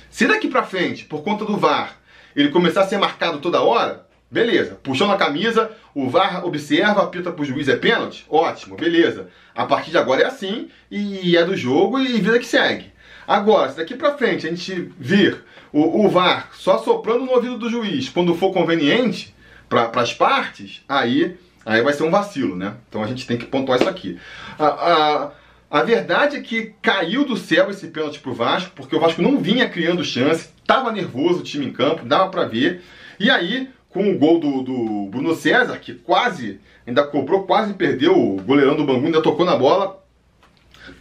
se 0.09 0.27
daqui 0.27 0.47
para 0.47 0.63
frente, 0.63 1.05
por 1.05 1.23
conta 1.23 1.45
do 1.45 1.57
VAR, 1.57 1.97
ele 2.35 2.49
começar 2.49 2.81
a 2.81 2.87
ser 2.87 2.97
marcado 2.97 3.39
toda 3.39 3.61
hora, 3.61 4.05
beleza. 4.29 4.75
Puxou 4.83 5.07
na 5.07 5.15
camisa, 5.15 5.71
o 5.93 6.09
VAR 6.09 6.45
observa, 6.45 7.03
apita 7.03 7.31
pro 7.31 7.45
juiz, 7.45 7.67
é 7.67 7.75
pênalti? 7.75 8.25
Ótimo, 8.29 8.75
beleza. 8.75 9.29
A 9.55 9.65
partir 9.65 9.91
de 9.91 9.97
agora 9.97 10.23
é 10.23 10.25
assim, 10.25 10.69
e 10.89 11.37
é 11.37 11.43
do 11.45 11.55
jogo 11.55 11.99
e 11.99 12.19
vida 12.19 12.39
que 12.39 12.45
segue. 12.45 12.92
Agora, 13.27 13.69
se 13.69 13.77
daqui 13.77 13.95
para 13.95 14.17
frente 14.17 14.45
a 14.45 14.49
gente 14.49 14.91
vir 14.99 15.43
o, 15.71 16.05
o 16.05 16.09
VAR 16.09 16.49
só 16.53 16.77
soprando 16.77 17.25
no 17.25 17.31
ouvido 17.31 17.57
do 17.57 17.69
juiz 17.69 18.09
quando 18.09 18.35
for 18.35 18.51
conveniente 18.51 19.33
para 19.69 19.89
as 19.95 20.13
partes, 20.13 20.83
aí, 20.87 21.35
aí 21.65 21.81
vai 21.81 21.93
ser 21.93 22.03
um 22.03 22.11
vacilo, 22.11 22.55
né? 22.55 22.75
Então 22.87 23.03
a 23.03 23.07
gente 23.07 23.25
tem 23.25 23.37
que 23.37 23.45
pontuar 23.45 23.79
isso 23.79 23.89
aqui. 23.89 24.19
A, 24.59 24.65
a, 24.65 25.31
a 25.71 25.83
verdade 25.83 26.37
é 26.37 26.41
que 26.41 26.73
caiu 26.81 27.25
do 27.25 27.35
céu 27.35 27.71
esse 27.71 27.87
pênalti 27.87 28.19
pro 28.19 28.33
Vasco, 28.33 28.71
porque 28.75 28.95
o 28.95 28.99
Vasco 28.99 29.21
não 29.21 29.39
vinha 29.39 29.67
criando 29.67 30.03
chance, 30.03 30.49
tava 30.67 30.91
nervoso 30.91 31.39
o 31.39 31.43
time 31.43 31.65
em 31.65 31.73
campo, 31.73 32.05
dava 32.05 32.29
para 32.29 32.45
ver. 32.45 32.83
E 33.19 33.29
aí, 33.29 33.69
com 33.89 34.11
o 34.11 34.17
gol 34.17 34.39
do, 34.39 34.61
do 34.61 35.07
Bruno 35.09 35.33
César, 35.35 35.77
que 35.77 35.93
quase, 35.93 36.59
ainda 36.85 37.03
cobrou, 37.03 37.43
quase 37.43 37.73
perdeu, 37.73 38.15
o 38.15 38.41
goleirão 38.41 38.75
do 38.75 38.83
Bangu 38.83 39.05
ainda 39.05 39.21
tocou 39.21 39.45
na 39.45 39.55
bola, 39.55 40.02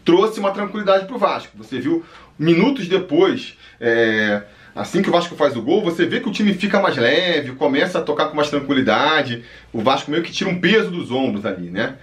trouxe 0.04 0.40
uma 0.40 0.50
tranquilidade 0.50 1.06
para 1.06 1.16
o 1.16 1.18
Vasco. 1.18 1.56
Você 1.58 1.78
viu 1.78 2.04
minutos 2.38 2.88
depois, 2.88 3.56
é, 3.80 4.42
assim 4.74 5.02
que 5.02 5.08
o 5.08 5.12
Vasco 5.12 5.36
faz 5.36 5.56
o 5.56 5.62
gol, 5.62 5.82
você 5.82 6.06
vê 6.06 6.20
que 6.20 6.28
o 6.28 6.32
time 6.32 6.54
fica 6.54 6.80
mais 6.80 6.96
leve, 6.96 7.52
começa 7.52 7.98
a 7.98 8.02
tocar 8.02 8.26
com 8.26 8.36
mais 8.36 8.50
tranquilidade. 8.50 9.44
O 9.72 9.80
Vasco 9.80 10.10
meio 10.10 10.22
que 10.22 10.32
tira 10.32 10.50
um 10.50 10.60
peso 10.60 10.90
dos 10.90 11.10
ombros 11.10 11.44
ali, 11.46 11.70
né? 11.70 11.96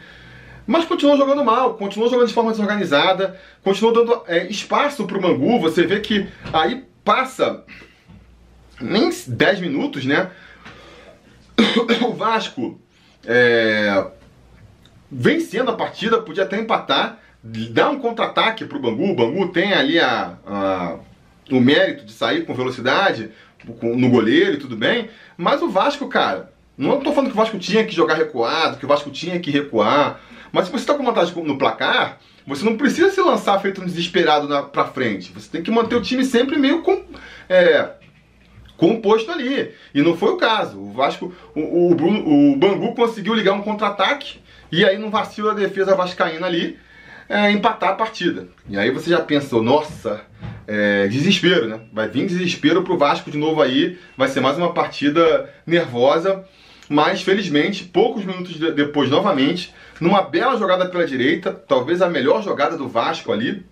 Mas 0.66 0.86
continuou 0.86 1.18
jogando 1.18 1.44
mal, 1.44 1.74
continuou 1.74 2.12
jogando 2.12 2.28
de 2.28 2.34
forma 2.34 2.52
desorganizada, 2.52 3.40
continuou 3.64 3.94
dando 3.94 4.24
é, 4.28 4.46
espaço 4.48 5.06
para 5.08 5.18
o 5.18 5.22
Mangu. 5.22 5.60
Você 5.60 5.84
vê 5.84 6.00
que 6.00 6.28
aí 6.54 6.86
passa 7.04 7.64
nem 8.80 9.10
10 9.28 9.60
minutos, 9.62 10.06
né? 10.06 10.30
O 12.08 12.14
Vasco 12.14 12.80
é, 13.26 14.12
vencendo 15.12 15.72
a 15.72 15.76
partida, 15.76 16.22
podia 16.22 16.44
até 16.44 16.60
empatar, 16.60 17.20
dá 17.44 17.90
um 17.90 18.00
contra-ataque 18.00 18.66
pro 18.66 18.80
Bangu. 18.80 19.12
O 19.12 19.16
Bangu 19.16 19.50
tem 19.50 19.74
ali 19.74 20.00
a, 20.00 20.38
a, 20.46 20.96
o 21.50 21.60
mérito 21.60 22.06
de 22.06 22.12
sair 22.12 22.46
com 22.46 22.54
velocidade 22.54 23.32
no 23.82 24.10
goleiro 24.10 24.54
e 24.54 24.58
tudo 24.58 24.76
bem. 24.76 25.10
Mas 25.38 25.62
o 25.62 25.70
Vasco, 25.70 26.08
cara, 26.08 26.52
não 26.78 26.98
estou 26.98 27.14
falando 27.14 27.32
que 27.32 27.38
o 27.38 27.42
Vasco 27.42 27.60
tinha 27.60 27.86
que 27.86 27.96
jogar 27.96 28.16
recuado, 28.16 28.78
que 28.78 28.86
o 28.86 28.90
Vasco 28.90 29.10
tinha 29.10 29.40
que 29.40 29.52
recuar. 29.52 30.22
Mas 30.52 30.66
se 30.66 30.72
você 30.72 30.84
está 30.84 30.94
com 30.94 31.04
vantagem 31.04 31.44
no 31.44 31.58
placar, 31.58 32.20
você 32.46 32.66
não 32.66 32.78
precisa 32.78 33.12
se 33.12 33.22
lançar 33.22 33.60
feito 33.60 33.82
um 33.82 33.86
desesperado 33.86 34.48
na, 34.48 34.64
pra 34.64 34.86
frente. 34.86 35.32
Você 35.34 35.50
tem 35.50 35.62
que 35.62 35.72
manter 35.72 35.96
o 35.96 36.02
time 36.02 36.26
sempre 36.26 36.58
meio 36.58 36.82
com, 36.82 37.04
é, 37.48 37.92
composto 38.76 39.32
ali. 39.32 39.72
E 39.94 40.02
não 40.02 40.18
foi 40.18 40.32
o 40.32 40.38
caso. 40.38 40.80
O 40.80 40.92
Vasco, 40.92 41.34
o, 41.54 41.92
o, 41.92 41.96
Bruno, 41.96 42.28
o 42.28 42.56
Bangu 42.56 42.96
conseguiu 42.96 43.34
ligar 43.34 43.54
um 43.54 43.62
contra-ataque 43.62 44.40
e 44.72 44.84
aí 44.84 44.98
não 44.98 45.12
vacila 45.12 45.52
a 45.52 45.56
defesa 45.56 45.96
vascaína 45.96 46.48
ali 46.48 46.80
é, 47.30 47.52
empatar 47.52 47.92
a 47.92 47.96
partida. 47.96 48.48
E 48.68 48.78
aí 48.78 48.90
você 48.90 49.12
já 49.12 49.22
pensou, 49.22 49.62
nossa, 49.62 50.22
é, 50.68 51.08
desespero, 51.08 51.68
né? 51.68 51.80
Vai 51.94 52.08
vir 52.08 52.26
desespero 52.26 52.84
pro 52.84 52.98
Vasco 52.98 53.30
de 53.30 53.38
novo 53.38 53.62
aí, 53.62 54.00
vai 54.18 54.28
ser 54.28 54.40
mais 54.40 54.58
uma 54.58 54.74
partida 54.74 55.48
nervosa, 55.66 56.44
mas 56.90 57.22
felizmente, 57.22 57.84
poucos 57.84 58.26
minutos 58.26 58.58
depois, 58.58 59.12
novamente, 59.12 59.72
numa 60.02 60.24
bela 60.24 60.58
jogada 60.58 60.88
pela 60.88 61.06
direita, 61.06 61.54
talvez 61.54 62.02
a 62.02 62.10
melhor 62.10 62.44
jogada 62.44 62.76
do 62.76 62.90
Vasco 62.90 63.32
ali. 63.32 63.64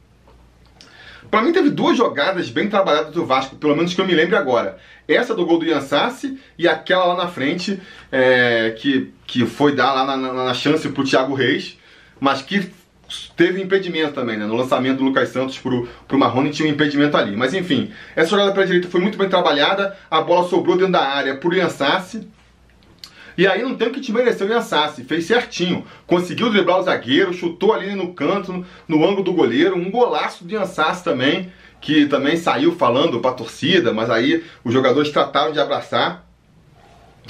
Para 1.32 1.42
mim 1.42 1.52
teve 1.52 1.70
duas 1.70 1.98
jogadas 1.98 2.50
bem 2.50 2.70
trabalhadas 2.70 3.12
do 3.12 3.26
Vasco, 3.26 3.58
pelo 3.58 3.76
menos 3.76 3.94
que 3.94 4.00
eu 4.00 4.06
me 4.06 4.14
lembre 4.14 4.36
agora. 4.36 4.78
Essa 5.08 5.34
do 5.34 5.46
gol 5.46 5.60
do 5.60 5.66
Ian 5.66 5.82
Sassi 5.82 6.40
e 6.58 6.68
aquela 6.68 7.06
lá 7.06 7.16
na 7.16 7.28
frente, 7.28 7.82
é, 8.12 8.76
que, 8.78 9.12
que 9.26 9.46
foi 9.46 9.76
dar 9.76 9.94
lá 9.94 10.06
na, 10.06 10.16
na, 10.16 10.46
na 10.46 10.54
chance 10.54 10.88
pro 10.90 11.04
Thiago 11.04 11.34
Reis, 11.34 11.78
mas 12.20 12.42
que 12.42 12.72
teve 13.36 13.62
impedimento 13.62 14.14
também, 14.14 14.38
né? 14.38 14.46
No 14.46 14.56
lançamento 14.56 14.98
do 14.98 15.06
Lucas 15.06 15.30
Santos 15.30 15.58
pro, 15.58 15.88
pro 16.08 16.20
Marrone 16.20 16.50
tinha 16.50 16.68
um 16.68 16.72
impedimento 16.72 17.16
ali. 17.16 17.36
Mas 17.36 17.54
enfim, 17.54 17.92
essa 18.16 18.30
jogada 18.30 18.52
pela 18.52 18.66
direita 18.66 18.90
foi 18.90 19.00
muito 19.00 19.18
bem 19.18 19.30
trabalhada, 19.30 19.96
a 20.10 20.22
bola 20.22 20.48
sobrou 20.48 20.76
dentro 20.76 20.94
da 20.94 21.02
área 21.02 21.36
pro 21.36 21.54
Iansassi. 21.54 22.28
E 23.38 23.46
aí 23.46 23.62
não 23.62 23.76
tem 23.76 23.90
o 23.90 23.92
que 23.92 24.02
te 24.02 24.12
merecer 24.12 24.48
o 24.48 24.50
Iansassi, 24.50 25.04
fez 25.04 25.26
certinho. 25.26 25.86
Conseguiu 26.08 26.50
driblar 26.50 26.80
o 26.80 26.84
zagueiro, 26.84 27.34
chutou 27.34 27.74
ali 27.74 27.94
no 27.94 28.14
canto, 28.14 28.52
no, 28.52 28.66
no 28.88 29.06
ângulo 29.06 29.24
do 29.24 29.34
goleiro, 29.34 29.78
um 29.78 29.92
golaço 29.92 30.44
do 30.44 30.52
Iansassi 30.52 31.04
também, 31.04 31.52
que 31.80 32.08
também 32.08 32.36
saiu 32.36 32.76
falando 32.76 33.20
pra 33.20 33.32
torcida, 33.32 33.94
mas 33.94 34.10
aí 34.10 34.44
os 34.64 34.74
jogadores 34.74 35.12
trataram 35.12 35.52
de 35.52 35.60
abraçar. 35.60 36.26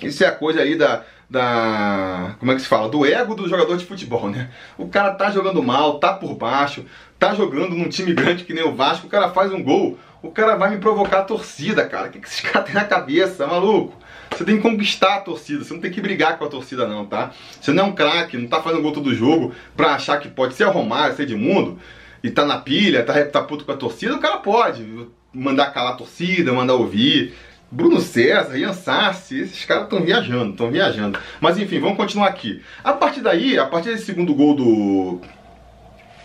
Isso 0.01 0.23
é 0.23 0.27
a 0.27 0.31
coisa 0.31 0.61
aí 0.61 0.75
da, 0.75 1.03
da. 1.29 2.35
Como 2.39 2.51
é 2.51 2.55
que 2.55 2.61
se 2.61 2.67
fala? 2.67 2.89
Do 2.89 3.05
ego 3.05 3.35
do 3.35 3.47
jogador 3.49 3.77
de 3.77 3.85
futebol, 3.85 4.29
né? 4.29 4.49
O 4.77 4.87
cara 4.87 5.11
tá 5.13 5.29
jogando 5.29 5.61
mal, 5.61 5.99
tá 5.99 6.13
por 6.13 6.35
baixo, 6.35 6.85
tá 7.19 7.33
jogando 7.33 7.75
num 7.75 7.89
time 7.89 8.13
grande 8.13 8.43
que 8.43 8.53
nem 8.53 8.63
o 8.63 8.75
Vasco, 8.75 9.07
o 9.07 9.09
cara 9.09 9.29
faz 9.29 9.51
um 9.51 9.61
gol, 9.61 9.97
o 10.21 10.31
cara 10.31 10.55
vai 10.55 10.69
me 10.69 10.77
provocar 10.77 11.19
a 11.19 11.23
torcida, 11.23 11.85
cara. 11.85 12.07
O 12.07 12.11
que, 12.11 12.19
que 12.19 12.27
esses 12.27 12.41
caras 12.49 12.65
têm 12.65 12.75
na 12.75 12.85
cabeça, 12.85 13.45
maluco? 13.45 13.93
Você 14.31 14.43
tem 14.43 14.57
que 14.57 14.61
conquistar 14.61 15.15
a 15.15 15.21
torcida, 15.21 15.63
você 15.63 15.73
não 15.73 15.81
tem 15.81 15.91
que 15.91 16.01
brigar 16.01 16.37
com 16.37 16.45
a 16.45 16.49
torcida, 16.49 16.85
não, 16.85 17.05
tá? 17.05 17.31
Você 17.59 17.71
não 17.71 17.85
é 17.85 17.87
um 17.87 17.93
craque, 17.93 18.37
não 18.37 18.47
tá 18.47 18.61
fazendo 18.61 18.81
gol 18.81 18.91
todo 18.91 19.15
jogo 19.15 19.53
pra 19.75 19.95
achar 19.95 20.19
que 20.19 20.27
pode 20.27 20.53
ser 20.53 20.65
Romário, 20.65 21.15
ser 21.15 21.23
Edmundo, 21.23 21.79
e 22.21 22.29
tá 22.29 22.45
na 22.45 22.57
pilha, 22.57 23.03
tá, 23.03 23.25
tá 23.25 23.41
puto 23.41 23.63
com 23.63 23.71
a 23.71 23.77
torcida, 23.77 24.15
o 24.15 24.19
cara 24.19 24.37
pode 24.37 25.07
mandar 25.33 25.71
calar 25.71 25.93
a 25.93 25.97
torcida, 25.97 26.51
mandar 26.51 26.73
ouvir. 26.75 27.33
Bruno 27.69 27.99
César, 27.99 28.57
Ian 28.57 28.73
Sassi, 28.73 29.41
esses 29.41 29.65
caras 29.65 29.83
estão 29.83 30.01
viajando, 30.01 30.51
estão 30.51 30.71
viajando. 30.71 31.19
Mas 31.41 31.57
enfim, 31.57 31.79
vamos 31.79 31.97
continuar 31.97 32.27
aqui. 32.27 32.61
A 32.83 32.93
partir 32.93 33.21
daí, 33.21 33.59
a 33.59 33.65
partir 33.65 33.89
desse 33.89 34.05
segundo 34.05 34.33
gol 34.33 34.55
do. 34.55 35.21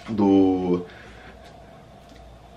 do. 0.08 0.86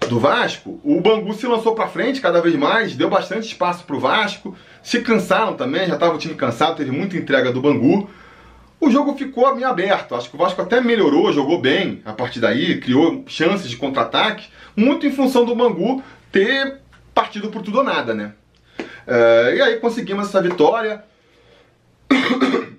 do 0.07 0.19
Vasco, 0.19 0.79
o 0.83 1.01
Bangu 1.01 1.33
se 1.33 1.47
lançou 1.47 1.73
para 1.73 1.87
frente 1.87 2.21
cada 2.21 2.39
vez 2.41 2.55
mais, 2.55 2.95
deu 2.95 3.09
bastante 3.09 3.47
espaço 3.47 3.83
pro 3.85 3.99
Vasco. 3.99 4.55
Se 4.83 5.01
cansaram 5.01 5.55
também, 5.55 5.87
já 5.87 5.95
estava 5.95 6.13
o 6.13 6.19
time 6.19 6.35
cansado, 6.35 6.77
teve 6.77 6.91
muita 6.91 7.17
entrega 7.17 7.51
do 7.51 7.61
Bangu. 7.61 8.07
O 8.79 8.91
jogo 8.91 9.17
ficou 9.17 9.55
meio 9.55 9.67
aberto. 9.67 10.13
Acho 10.13 10.29
que 10.29 10.35
o 10.35 10.39
Vasco 10.39 10.61
até 10.61 10.79
melhorou, 10.79 11.33
jogou 11.33 11.59
bem 11.59 12.03
a 12.05 12.13
partir 12.13 12.39
daí, 12.39 12.79
criou 12.79 13.23
chances 13.25 13.67
de 13.67 13.77
contra-ataque, 13.77 14.47
muito 14.75 15.07
em 15.07 15.11
função 15.11 15.43
do 15.43 15.55
Bangu 15.55 16.03
ter 16.31 16.81
partido 17.15 17.49
por 17.49 17.63
tudo 17.63 17.79
ou 17.79 17.83
nada, 17.83 18.13
né? 18.13 18.33
É, 19.07 19.55
e 19.55 19.61
aí 19.61 19.77
conseguimos 19.77 20.27
essa 20.27 20.41
vitória. 20.41 21.03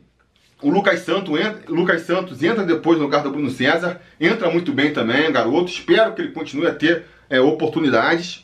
O 0.62 0.70
Lucas 0.70 1.00
Santos, 1.00 1.38
entra, 1.38 1.60
Lucas 1.68 2.00
Santos 2.02 2.42
entra 2.42 2.64
depois 2.64 2.96
no 2.96 3.04
lugar 3.04 3.22
do 3.22 3.30
Bruno 3.30 3.50
César, 3.50 4.00
entra 4.18 4.50
muito 4.50 4.72
bem 4.72 4.90
também, 4.90 5.30
garoto. 5.30 5.70
Espero 5.70 6.14
que 6.14 6.22
ele 6.22 6.32
continue 6.32 6.66
a 6.66 6.74
ter 6.74 7.04
é, 7.28 7.38
oportunidades. 7.38 8.42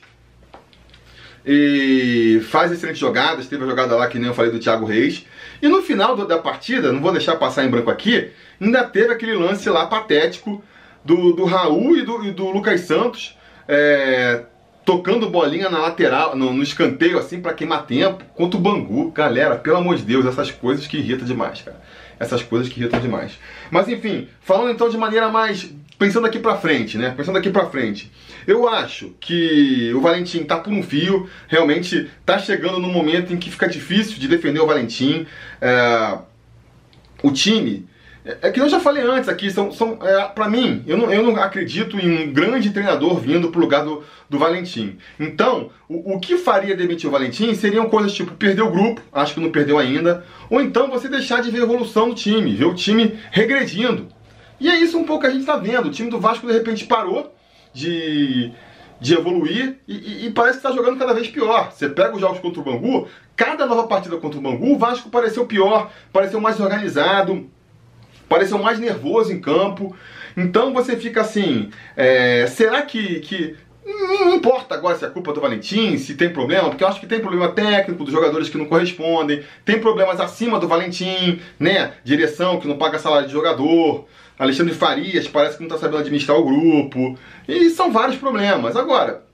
E 1.44 2.40
faz 2.50 2.70
excelentes 2.70 3.00
jogadas. 3.00 3.48
Teve 3.48 3.64
a 3.64 3.66
jogada 3.66 3.96
lá 3.96 4.06
que 4.08 4.18
nem 4.18 4.28
eu 4.28 4.34
falei 4.34 4.52
do 4.52 4.60
Thiago 4.60 4.84
Reis. 4.84 5.26
E 5.60 5.68
no 5.68 5.80
final 5.80 6.14
da 6.14 6.38
partida, 6.38 6.92
não 6.92 7.00
vou 7.00 7.12
deixar 7.12 7.36
passar 7.36 7.64
em 7.64 7.70
branco 7.70 7.90
aqui, 7.90 8.30
ainda 8.60 8.84
teve 8.84 9.12
aquele 9.12 9.34
lance 9.34 9.68
lá 9.70 9.86
patético 9.86 10.62
do, 11.04 11.32
do 11.32 11.44
Raul 11.44 11.96
e 11.96 12.02
do, 12.02 12.24
e 12.24 12.30
do 12.30 12.50
Lucas 12.50 12.82
Santos. 12.82 13.36
É, 13.66 14.44
tocando 14.84 15.30
bolinha 15.30 15.68
na 15.68 15.78
lateral, 15.78 16.36
no, 16.36 16.52
no 16.52 16.62
escanteio, 16.62 17.18
assim, 17.18 17.40
para 17.40 17.54
queimar 17.54 17.86
tempo, 17.86 18.24
contra 18.34 18.58
o 18.58 18.62
Bangu. 18.62 19.10
Galera, 19.10 19.56
pelo 19.56 19.76
amor 19.76 19.96
de 19.96 20.02
Deus, 20.02 20.26
essas 20.26 20.50
coisas 20.50 20.86
que 20.86 20.96
irritam 20.96 21.26
demais, 21.26 21.62
cara. 21.62 21.80
Essas 22.18 22.42
coisas 22.42 22.68
que 22.68 22.80
irritam 22.80 23.00
demais. 23.00 23.38
Mas 23.70 23.88
enfim, 23.88 24.28
falando 24.40 24.70
então 24.70 24.88
de 24.88 24.96
maneira 24.96 25.28
mais. 25.28 25.70
Pensando 25.98 26.26
aqui 26.26 26.38
pra 26.38 26.56
frente, 26.56 26.98
né? 26.98 27.14
Pensando 27.16 27.38
aqui 27.38 27.50
pra 27.50 27.66
frente. 27.66 28.10
Eu 28.46 28.68
acho 28.68 29.14
que 29.20 29.92
o 29.94 30.00
Valentim 30.00 30.42
tá 30.42 30.58
por 30.58 30.72
um 30.72 30.82
fio, 30.82 31.28
realmente 31.46 32.10
tá 32.26 32.38
chegando 32.38 32.80
no 32.80 32.88
momento 32.88 33.32
em 33.32 33.36
que 33.36 33.50
fica 33.50 33.68
difícil 33.68 34.18
de 34.18 34.26
defender 34.26 34.60
o 34.60 34.66
Valentim. 34.66 35.26
É... 35.60 36.18
O 37.22 37.30
time 37.30 37.88
é 38.24 38.50
que 38.50 38.60
eu 38.60 38.68
já 38.68 38.78
falei 38.78 39.02
antes 39.02 39.28
aqui, 39.28 39.50
são, 39.50 39.72
são 39.72 39.98
é, 40.00 40.28
para 40.28 40.48
mim, 40.48 40.84
eu 40.86 40.96
não, 40.96 41.12
eu 41.12 41.24
não 41.24 41.36
acredito 41.42 41.98
em 41.98 42.28
um 42.28 42.32
grande 42.32 42.70
treinador 42.70 43.18
vindo 43.18 43.50
pro 43.50 43.60
lugar 43.60 43.84
do, 43.84 44.04
do 44.30 44.38
Valentim. 44.38 44.96
Então, 45.18 45.70
o, 45.88 46.14
o 46.14 46.20
que 46.20 46.36
faria 46.36 46.76
demitir 46.76 47.08
o 47.08 47.12
Valentim 47.12 47.52
seriam 47.54 47.88
coisas 47.88 48.12
tipo 48.12 48.32
perder 48.34 48.62
o 48.62 48.70
grupo, 48.70 49.02
acho 49.12 49.34
que 49.34 49.40
não 49.40 49.50
perdeu 49.50 49.76
ainda, 49.76 50.24
ou 50.48 50.60
então 50.60 50.88
você 50.88 51.08
deixar 51.08 51.42
de 51.42 51.50
ver 51.50 51.62
evolução 51.62 52.10
do 52.10 52.14
time, 52.14 52.54
ver 52.54 52.66
o 52.66 52.74
time 52.74 53.18
regredindo. 53.32 54.06
E 54.60 54.68
é 54.68 54.76
isso 54.76 54.96
um 54.96 55.04
pouco 55.04 55.22
que 55.22 55.26
a 55.26 55.30
gente 55.30 55.40
está 55.40 55.56
vendo. 55.56 55.88
O 55.88 55.90
time 55.90 56.08
do 56.08 56.20
Vasco 56.20 56.46
de 56.46 56.52
repente 56.52 56.84
parou 56.84 57.34
de, 57.74 58.52
de 59.00 59.14
evoluir 59.14 59.80
e, 59.88 59.94
e, 59.94 60.26
e 60.26 60.30
parece 60.30 60.60
que 60.60 60.66
está 60.66 60.70
jogando 60.70 60.96
cada 60.96 61.12
vez 61.12 61.26
pior. 61.26 61.72
Você 61.72 61.88
pega 61.88 62.14
os 62.14 62.20
jogos 62.20 62.38
contra 62.38 62.60
o 62.60 62.64
Bangu, 62.64 63.08
cada 63.34 63.66
nova 63.66 63.88
partida 63.88 64.16
contra 64.18 64.38
o 64.38 64.42
Bangu, 64.42 64.72
o 64.72 64.78
Vasco 64.78 65.10
pareceu 65.10 65.44
pior, 65.46 65.90
pareceu 66.12 66.40
mais 66.40 66.60
organizado, 66.60 67.50
pareceu 68.32 68.58
mais 68.58 68.78
nervoso 68.78 69.30
em 69.30 69.40
campo. 69.40 69.94
Então 70.34 70.72
você 70.72 70.96
fica 70.96 71.20
assim, 71.20 71.68
é, 71.94 72.46
será 72.46 72.80
que, 72.80 73.20
que 73.20 73.54
não 73.84 74.34
importa 74.34 74.74
agora 74.74 74.96
se 74.96 75.04
é 75.04 75.10
culpa 75.10 75.34
do 75.34 75.40
Valentim, 75.40 75.98
se 75.98 76.14
tem 76.14 76.30
problema, 76.30 76.70
porque 76.70 76.82
eu 76.82 76.88
acho 76.88 76.98
que 76.98 77.06
tem 77.06 77.20
problema 77.20 77.48
técnico 77.50 78.04
dos 78.04 78.12
jogadores 78.12 78.48
que 78.48 78.56
não 78.56 78.64
correspondem, 78.64 79.42
tem 79.66 79.78
problemas 79.78 80.18
acima 80.18 80.58
do 80.58 80.66
Valentim, 80.66 81.40
né? 81.60 81.92
Direção 82.02 82.58
que 82.58 82.66
não 82.66 82.78
paga 82.78 82.98
salário 82.98 83.26
de 83.26 83.32
jogador, 83.32 84.06
Alexandre 84.38 84.72
Farias 84.72 85.28
parece 85.28 85.58
que 85.58 85.62
não 85.62 85.68
está 85.68 85.78
sabendo 85.78 86.00
administrar 86.00 86.38
o 86.38 86.44
grupo, 86.44 87.18
e 87.46 87.68
são 87.68 87.92
vários 87.92 88.16
problemas. 88.16 88.76
Agora, 88.76 89.24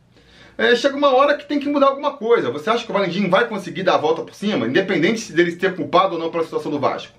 é, 0.56 0.74
chega 0.74 0.96
uma 0.96 1.14
hora 1.14 1.36
que 1.36 1.46
tem 1.46 1.60
que 1.60 1.68
mudar 1.68 1.86
alguma 1.86 2.14
coisa. 2.14 2.50
Você 2.50 2.68
acha 2.68 2.84
que 2.84 2.90
o 2.90 2.94
Valentim 2.94 3.28
vai 3.28 3.46
conseguir 3.46 3.84
dar 3.84 3.94
a 3.94 3.98
volta 3.98 4.22
por 4.22 4.34
cima, 4.34 4.66
independente 4.66 5.32
dele 5.32 5.52
ser 5.52 5.76
culpado 5.76 6.14
ou 6.14 6.20
não 6.20 6.30
pela 6.30 6.42
situação 6.42 6.72
do 6.72 6.80
Vasco? 6.80 7.17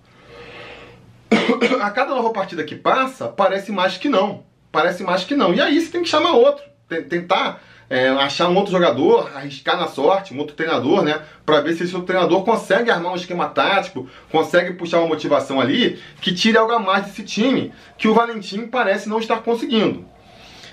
a 1.81 1.89
cada 1.91 2.13
nova 2.15 2.31
partida 2.31 2.63
que 2.63 2.75
passa, 2.75 3.27
parece 3.27 3.71
mais 3.71 3.97
que 3.97 4.09
não. 4.09 4.43
Parece 4.71 5.03
mais 5.03 5.23
que 5.23 5.35
não. 5.35 5.53
E 5.53 5.61
aí 5.61 5.79
você 5.79 5.91
tem 5.91 6.03
que 6.03 6.09
chamar 6.09 6.33
outro. 6.33 6.63
Tentar 7.07 7.61
é, 7.89 8.09
achar 8.09 8.47
um 8.49 8.55
outro 8.55 8.71
jogador, 8.71 9.31
arriscar 9.35 9.77
na 9.77 9.87
sorte, 9.87 10.33
um 10.33 10.37
outro 10.37 10.55
treinador, 10.55 11.03
né? 11.03 11.21
Para 11.45 11.61
ver 11.61 11.73
se 11.73 11.83
esse 11.83 11.93
outro 11.93 12.07
treinador 12.07 12.43
consegue 12.43 12.91
armar 12.91 13.13
um 13.13 13.15
esquema 13.15 13.47
tático, 13.47 14.07
consegue 14.31 14.73
puxar 14.73 14.99
uma 14.99 15.07
motivação 15.07 15.59
ali 15.59 15.99
que 16.21 16.33
tire 16.33 16.57
algo 16.57 16.71
a 16.71 16.79
mais 16.79 17.05
desse 17.05 17.23
time, 17.23 17.73
que 17.97 18.07
o 18.07 18.13
Valentim 18.13 18.67
parece 18.67 19.09
não 19.09 19.19
estar 19.19 19.37
conseguindo. 19.41 20.05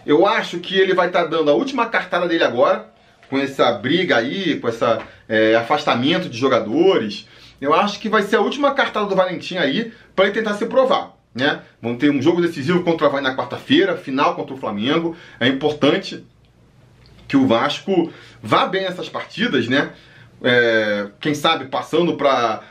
Eu 0.04 0.26
acho 0.26 0.58
que 0.58 0.78
ele 0.78 0.94
vai 0.94 1.08
estar 1.08 1.24
tá 1.24 1.28
dando 1.28 1.50
a 1.50 1.54
última 1.54 1.86
cartada 1.86 2.28
dele 2.28 2.44
agora, 2.44 2.90
com 3.28 3.38
essa 3.38 3.72
briga 3.72 4.18
aí, 4.18 4.60
com 4.60 4.68
esse 4.68 4.84
é, 5.28 5.56
afastamento 5.56 6.28
de 6.28 6.38
jogadores. 6.38 7.26
Eu 7.60 7.74
acho 7.74 7.98
que 8.00 8.08
vai 8.08 8.22
ser 8.22 8.36
a 8.36 8.40
última 8.40 8.74
cartada 8.74 9.06
do 9.06 9.16
Valentim 9.16 9.56
aí 9.56 9.92
para 10.14 10.26
ele 10.26 10.34
tentar 10.34 10.54
se 10.54 10.66
provar. 10.66 11.16
Né? 11.34 11.60
Vão 11.82 11.96
ter 11.96 12.10
um 12.10 12.22
jogo 12.22 12.40
decisivo 12.40 12.82
contra 12.82 13.06
o 13.06 13.10
Havaí 13.10 13.22
na 13.22 13.36
quarta-feira, 13.36 13.96
final 13.96 14.34
contra 14.34 14.54
o 14.54 14.58
Flamengo. 14.58 15.14
É 15.38 15.46
importante 15.46 16.24
que 17.28 17.36
o 17.36 17.46
Vasco 17.46 18.10
vá 18.42 18.66
bem 18.66 18.84
nessas 18.84 19.08
partidas, 19.08 19.68
né? 19.68 19.90
É, 20.42 21.08
quem 21.20 21.34
sabe 21.34 21.66
passando 21.66 22.16
para 22.16 22.62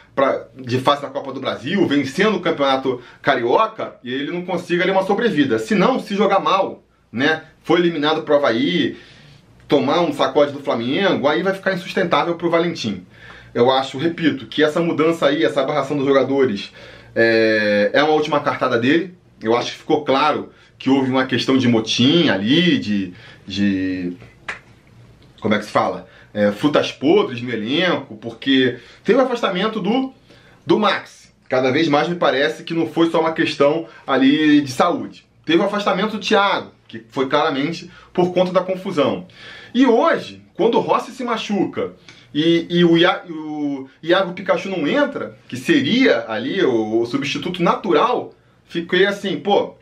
de 0.55 0.79
fase 0.79 1.01
da 1.01 1.09
Copa 1.09 1.33
do 1.33 1.39
Brasil, 1.39 1.85
vencendo 1.87 2.37
o 2.37 2.39
Campeonato 2.39 3.01
Carioca, 3.21 3.95
e 4.03 4.13
ele 4.13 4.31
não 4.31 4.45
consiga 4.45 4.83
ali 4.83 4.91
uma 4.91 5.03
sobrevida. 5.03 5.59
Se 5.59 5.75
não, 5.75 5.99
se 5.99 6.15
jogar 6.15 6.39
mal, 6.39 6.83
né? 7.11 7.43
Foi 7.63 7.79
eliminado 7.79 8.23
para 8.23 8.33
o 8.33 8.37
Havaí, 8.37 8.97
tomar 9.67 9.99
um 10.01 10.13
sacode 10.13 10.51
do 10.53 10.59
Flamengo, 10.59 11.27
aí 11.27 11.43
vai 11.43 11.53
ficar 11.53 11.73
insustentável 11.73 12.35
para 12.35 12.47
o 12.47 12.49
Valentim. 12.49 13.05
Eu 13.55 13.71
acho, 13.71 13.97
repito, 13.97 14.47
que 14.47 14.61
essa 14.61 14.81
mudança 14.81 15.27
aí, 15.27 15.45
essa 15.45 15.61
abarração 15.61 15.95
dos 15.95 16.05
jogadores, 16.05 16.73
é, 17.15 17.89
é 17.93 18.03
uma 18.03 18.11
última 18.11 18.41
cartada 18.41 18.77
dele. 18.77 19.15
Eu 19.41 19.55
acho 19.55 19.71
que 19.71 19.77
ficou 19.77 20.03
claro 20.03 20.51
que 20.77 20.89
houve 20.89 21.09
uma 21.09 21.25
questão 21.25 21.57
de 21.57 21.65
motim 21.65 22.27
ali, 22.27 22.77
de. 22.77 23.13
de 23.47 24.17
como 25.39 25.53
é 25.53 25.57
que 25.57 25.63
se 25.63 25.71
fala? 25.71 26.05
É, 26.33 26.51
frutas 26.51 26.91
podres 26.91 27.41
no 27.41 27.49
elenco, 27.49 28.17
porque 28.17 28.77
teve 29.05 29.19
o 29.19 29.21
afastamento 29.21 29.79
do, 29.79 30.13
do 30.65 30.77
Max. 30.77 31.33
Cada 31.47 31.71
vez 31.71 31.87
mais 31.87 32.09
me 32.09 32.15
parece 32.15 32.61
que 32.61 32.73
não 32.73 32.85
foi 32.85 33.09
só 33.09 33.21
uma 33.21 33.31
questão 33.31 33.87
ali 34.05 34.59
de 34.59 34.71
saúde. 34.71 35.25
Teve 35.45 35.59
o 35.59 35.65
afastamento 35.65 36.17
do 36.17 36.19
Thiago, 36.19 36.71
que 36.89 37.05
foi 37.07 37.29
claramente 37.29 37.89
por 38.11 38.33
conta 38.33 38.51
da 38.51 38.59
confusão. 38.59 39.27
E 39.73 39.85
hoje, 39.85 40.43
quando 40.55 40.75
o 40.75 40.81
Rossi 40.81 41.11
se 41.11 41.23
machuca 41.23 41.93
e, 42.35 42.67
e 42.69 42.83
o, 42.83 42.97
Ia, 42.97 43.23
o, 43.29 43.89
Iago 44.03 44.33
Pikachu 44.33 44.67
não 44.67 44.85
entra, 44.85 45.37
que 45.47 45.55
seria 45.55 46.25
ali 46.27 46.61
o, 46.61 46.99
o, 46.99 47.05
substituto 47.05 47.63
natural, 47.63 48.33
fiquei 48.65 49.05
assim, 49.05 49.39
pô, 49.39 49.75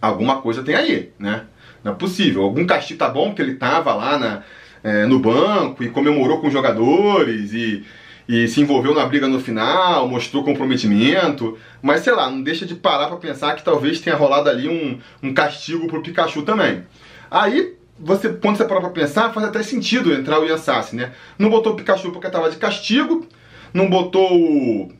alguma 0.00 0.40
coisa 0.40 0.62
tem 0.62 0.76
aí, 0.76 1.12
né? 1.18 1.46
Não 1.82 1.90
é 1.90 1.94
possível. 1.96 2.44
Algum 2.44 2.64
castigo 2.64 3.00
tá 3.00 3.08
bom, 3.08 3.30
porque 3.30 3.42
ele 3.42 3.56
tava 3.56 3.92
lá 3.94 4.16
na, 4.16 4.42
é, 4.84 5.06
no 5.06 5.18
banco 5.18 5.82
e 5.82 5.90
comemorou 5.90 6.40
com 6.40 6.46
os 6.46 6.52
jogadores 6.52 7.52
e, 7.52 7.84
e 8.28 8.46
se 8.46 8.60
envolveu 8.60 8.94
na 8.94 9.04
briga 9.04 9.26
no 9.26 9.40
final, 9.40 10.06
mostrou 10.06 10.44
comprometimento, 10.44 11.58
mas 11.82 12.02
sei 12.02 12.12
lá, 12.12 12.30
não 12.30 12.42
deixa 12.42 12.64
de 12.64 12.76
parar 12.76 13.08
para 13.08 13.16
pensar 13.16 13.56
que 13.56 13.64
talvez 13.64 14.00
tenha 14.00 14.14
rolado 14.14 14.48
ali 14.48 14.68
um, 14.68 15.00
um 15.20 15.34
castigo 15.34 15.88
pro 15.88 16.00
Pikachu 16.00 16.42
também. 16.42 16.84
Aí 17.28 17.79
você, 18.00 18.30
quando 18.30 18.56
você 18.56 18.64
para 18.64 18.80
pra 18.80 18.90
pensar, 18.90 19.32
faz 19.32 19.46
até 19.46 19.62
sentido 19.62 20.12
entrar 20.12 20.40
o 20.40 20.46
Ian 20.46 20.56
Sassi, 20.56 20.96
né? 20.96 21.12
Não 21.38 21.50
botou 21.50 21.72
o 21.72 21.76
Pikachu 21.76 22.10
porque 22.10 22.26
estava 22.26 22.50
de 22.50 22.56
castigo, 22.56 23.26
não 23.74 23.90
botou 23.90 24.32
o, 24.32 24.92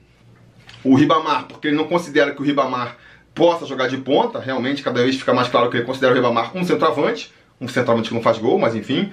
o 0.84 0.94
Ribamar 0.94 1.46
porque 1.46 1.68
ele 1.68 1.76
não 1.76 1.86
considera 1.86 2.32
que 2.32 2.40
o 2.40 2.44
Ribamar 2.44 2.96
possa 3.34 3.64
jogar 3.64 3.88
de 3.88 3.96
ponta, 3.96 4.38
realmente 4.38 4.82
cada 4.82 5.02
vez 5.02 5.16
fica 5.16 5.32
mais 5.32 5.48
claro 5.48 5.70
que 5.70 5.78
ele 5.78 5.86
considera 5.86 6.12
o 6.12 6.14
Ribamar 6.14 6.54
um 6.54 6.64
centroavante, 6.64 7.32
um 7.60 7.66
centroavante 7.66 8.08
que 8.08 8.14
não 8.14 8.22
faz 8.22 8.38
gol, 8.38 8.58
mas 8.58 8.74
enfim. 8.74 9.10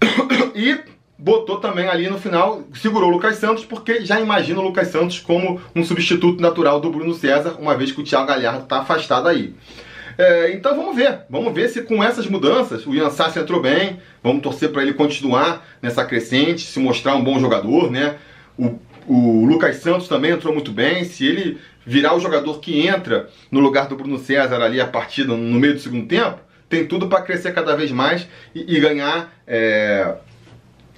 E 0.58 0.80
botou 1.18 1.58
também 1.58 1.86
ali 1.86 2.08
no 2.08 2.18
final, 2.18 2.62
segurou 2.74 3.10
o 3.10 3.12
Lucas 3.12 3.36
Santos, 3.36 3.64
porque 3.64 4.04
já 4.04 4.18
imagina 4.18 4.58
o 4.58 4.62
Lucas 4.62 4.88
Santos 4.88 5.20
como 5.20 5.60
um 5.74 5.84
substituto 5.84 6.40
natural 6.40 6.80
do 6.80 6.90
Bruno 6.90 7.12
César, 7.12 7.56
uma 7.58 7.76
vez 7.76 7.92
que 7.92 8.00
o 8.00 8.04
Thiago 8.04 8.26
Galhardo 8.26 8.62
está 8.62 8.80
afastado 8.80 9.28
aí. 9.28 9.54
É, 10.18 10.52
então 10.52 10.74
vamos 10.74 10.96
ver, 10.96 11.20
vamos 11.28 11.52
ver 11.52 11.68
se 11.68 11.82
com 11.82 12.02
essas 12.02 12.26
mudanças 12.26 12.86
o 12.86 12.94
Ian 12.94 13.10
Sassi 13.10 13.38
entrou 13.38 13.60
bem, 13.60 14.00
vamos 14.22 14.42
torcer 14.42 14.72
para 14.72 14.82
ele 14.82 14.94
continuar 14.94 15.66
nessa 15.82 16.04
crescente, 16.04 16.62
se 16.62 16.78
mostrar 16.78 17.14
um 17.14 17.22
bom 17.22 17.38
jogador, 17.38 17.90
né? 17.90 18.16
O, 18.58 18.78
o 19.06 19.44
Lucas 19.44 19.76
Santos 19.76 20.08
também 20.08 20.30
entrou 20.30 20.54
muito 20.54 20.72
bem, 20.72 21.04
se 21.04 21.26
ele 21.26 21.58
virar 21.84 22.14
o 22.14 22.20
jogador 22.20 22.60
que 22.60 22.86
entra 22.86 23.28
no 23.50 23.60
lugar 23.60 23.88
do 23.88 23.96
Bruno 23.96 24.18
César 24.18 24.60
ali 24.62 24.80
a 24.80 24.86
partida 24.86 25.36
no 25.36 25.60
meio 25.60 25.74
do 25.74 25.80
segundo 25.80 26.06
tempo, 26.06 26.40
tem 26.68 26.86
tudo 26.86 27.08
para 27.08 27.22
crescer 27.22 27.52
cada 27.52 27.76
vez 27.76 27.92
mais 27.92 28.26
e, 28.54 28.76
e 28.76 28.80
ganhar 28.80 29.32
é, 29.46 30.16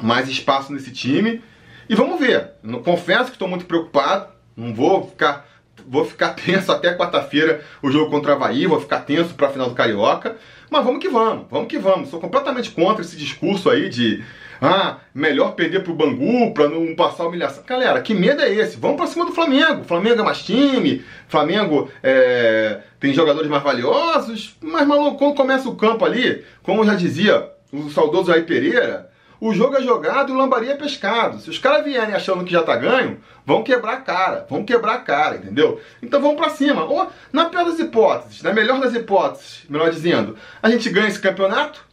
mais 0.01 0.29
espaço 0.29 0.73
nesse 0.73 0.93
time. 0.93 1.43
E 1.89 1.95
vamos 1.95 2.21
ver. 2.21 2.53
Confesso 2.85 3.27
que 3.27 3.33
estou 3.33 3.49
muito 3.49 3.67
preocupado. 3.67 4.29
Não 4.57 4.75
vou 4.75 5.09
ficar 5.09 5.47
vou 5.87 6.05
ficar 6.05 6.31
tenso 6.31 6.73
até 6.73 6.97
quarta-feira 6.97 7.63
o 7.83 7.91
jogo 7.91 8.11
contra 8.11 8.33
o 8.33 8.35
Havaí, 8.35 8.67
vou 8.67 8.81
ficar 8.81 9.01
tenso 9.01 9.35
para 9.35 9.49
a 9.49 9.51
final 9.51 9.69
do 9.69 9.75
Carioca. 9.75 10.37
Mas 10.71 10.85
vamos 10.85 11.01
que 11.01 11.09
vamos, 11.09 11.47
vamos 11.51 11.69
que 11.69 11.79
vamos. 11.79 12.11
Sou 12.11 12.21
completamente 12.21 12.71
contra 12.71 13.03
esse 13.03 13.17
discurso 13.17 13.71
aí 13.71 13.89
de 13.89 14.23
ah, 14.61 14.99
melhor 15.15 15.53
perder 15.53 15.83
pro 15.83 15.95
Bangu 15.95 16.53
para 16.53 16.69
não 16.69 16.95
passar 16.95 17.27
humilhação. 17.27 17.63
Galera, 17.67 18.01
que 18.03 18.15
medo 18.15 18.43
é 18.43 18.53
esse? 18.53 18.77
Vamos 18.77 18.97
para 18.97 19.07
cima 19.07 19.25
do 19.25 19.33
Flamengo. 19.33 19.85
Flamengo 19.85 20.21
é 20.21 20.25
mais 20.25 20.43
time, 20.43 21.05
Flamengo 21.29 21.91
é, 22.03 22.81
tem 22.99 23.15
jogadores 23.15 23.49
mais 23.49 23.63
valiosos. 23.63 24.57
Mas, 24.61 24.87
maluco, 24.87 25.17
quando 25.17 25.37
começa 25.37 25.69
o 25.69 25.77
campo 25.77 26.05
ali, 26.05 26.45
como 26.63 26.85
já 26.85 26.95
dizia 26.95 27.49
o 27.73 27.89
saudoso 27.91 28.31
Jair 28.31 28.45
Pereira, 28.45 29.08
o 29.41 29.53
jogo 29.55 29.77
é 29.77 29.83
jogado 29.83 30.31
e 30.31 30.35
o 30.35 30.39
lambaria 30.39 30.73
é 30.73 30.77
pescado. 30.77 31.39
Se 31.39 31.49
os 31.49 31.59
caras 31.59 31.85
vierem 31.85 32.15
achando 32.15 32.45
que 32.45 32.53
já 32.53 32.63
tá 32.63 32.75
ganho, 32.77 33.19
vão 33.47 33.63
quebrar 33.63 33.93
a 33.95 34.01
cara, 34.01 34.47
vão 34.51 34.65
quebrar 34.65 34.95
a 34.95 34.99
cara, 34.99 35.37
entendeu? 35.37 35.81
Então 36.03 36.21
vamos 36.21 36.37
para 36.37 36.51
cima. 36.51 36.85
Ou, 36.85 37.09
na 37.33 37.47
pior 37.47 37.65
das 37.65 37.79
hipóteses, 37.79 38.43
na 38.43 38.53
melhor 38.53 38.81
das 38.81 38.95
hipóteses, 38.95 39.65
melhor 39.69 39.91
dizendo, 39.91 40.37
a 40.63 40.69
gente 40.69 40.91
ganha 40.91 41.09
esse 41.09 41.21
campeonato, 41.21 41.85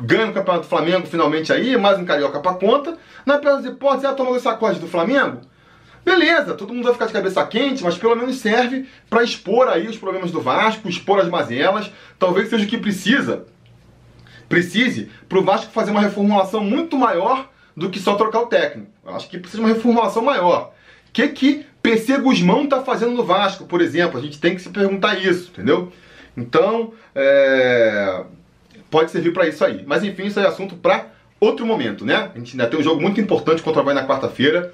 ganha 0.00 0.30
o 0.30 0.32
campeonato 0.32 0.64
do 0.64 0.68
Flamengo 0.68 1.06
finalmente 1.06 1.52
aí, 1.52 1.76
mais 1.76 1.98
um 1.98 2.04
carioca 2.04 2.38
pra 2.38 2.54
conta. 2.54 2.96
Na 3.26 3.38
pior 3.38 3.56
das 3.56 3.64
hipóteses, 3.64 4.04
é 4.04 4.08
a 4.08 4.14
toma 4.14 4.32
do 4.32 4.40
sacode 4.40 4.78
do 4.78 4.86
Flamengo. 4.86 5.40
Beleza, 6.04 6.54
todo 6.54 6.72
mundo 6.72 6.84
vai 6.84 6.92
ficar 6.94 7.06
de 7.06 7.12
cabeça 7.12 7.44
quente, 7.44 7.82
mas 7.82 7.98
pelo 7.98 8.16
menos 8.16 8.36
serve 8.36 8.88
para 9.10 9.22
expor 9.22 9.68
aí 9.68 9.86
os 9.88 9.98
problemas 9.98 10.30
do 10.30 10.40
Vasco, 10.40 10.88
expor 10.88 11.18
as 11.18 11.28
mazelas, 11.28 11.92
talvez 12.18 12.48
seja 12.48 12.64
o 12.64 12.68
que 12.68 12.78
precisa 12.78 13.44
precise 14.48 15.10
para 15.28 15.38
o 15.38 15.44
Vasco 15.44 15.72
fazer 15.72 15.90
uma 15.90 16.00
reformulação 16.00 16.62
muito 16.64 16.96
maior 16.96 17.48
do 17.76 17.90
que 17.90 18.00
só 18.00 18.14
trocar 18.14 18.40
o 18.40 18.46
técnico. 18.46 18.90
Eu 19.06 19.14
acho 19.14 19.28
que 19.28 19.38
precisa 19.38 19.62
de 19.62 19.68
uma 19.68 19.74
reformulação 19.74 20.22
maior. 20.22 20.72
O 21.08 21.12
que, 21.12 21.28
que 21.28 21.66
PC 21.82 22.18
Guzmão 22.18 22.64
está 22.64 22.82
fazendo 22.82 23.12
no 23.12 23.24
Vasco, 23.24 23.66
por 23.66 23.80
exemplo? 23.80 24.18
A 24.18 24.22
gente 24.22 24.40
tem 24.40 24.54
que 24.54 24.62
se 24.62 24.70
perguntar 24.70 25.14
isso, 25.14 25.50
entendeu? 25.52 25.92
Então, 26.36 26.92
é... 27.14 28.24
pode 28.90 29.10
servir 29.10 29.32
para 29.32 29.46
isso 29.46 29.64
aí. 29.64 29.84
Mas 29.86 30.02
enfim, 30.02 30.26
isso 30.26 30.40
é 30.40 30.46
assunto 30.46 30.76
para 30.76 31.06
outro 31.40 31.64
momento, 31.64 32.04
né? 32.04 32.30
A 32.34 32.38
gente 32.38 32.52
ainda 32.52 32.66
tem 32.66 32.80
um 32.80 32.82
jogo 32.82 33.00
muito 33.00 33.20
importante 33.20 33.62
contra 33.62 33.80
o 33.80 33.82
Havaí 33.82 33.94
na 33.94 34.06
quarta-feira. 34.06 34.72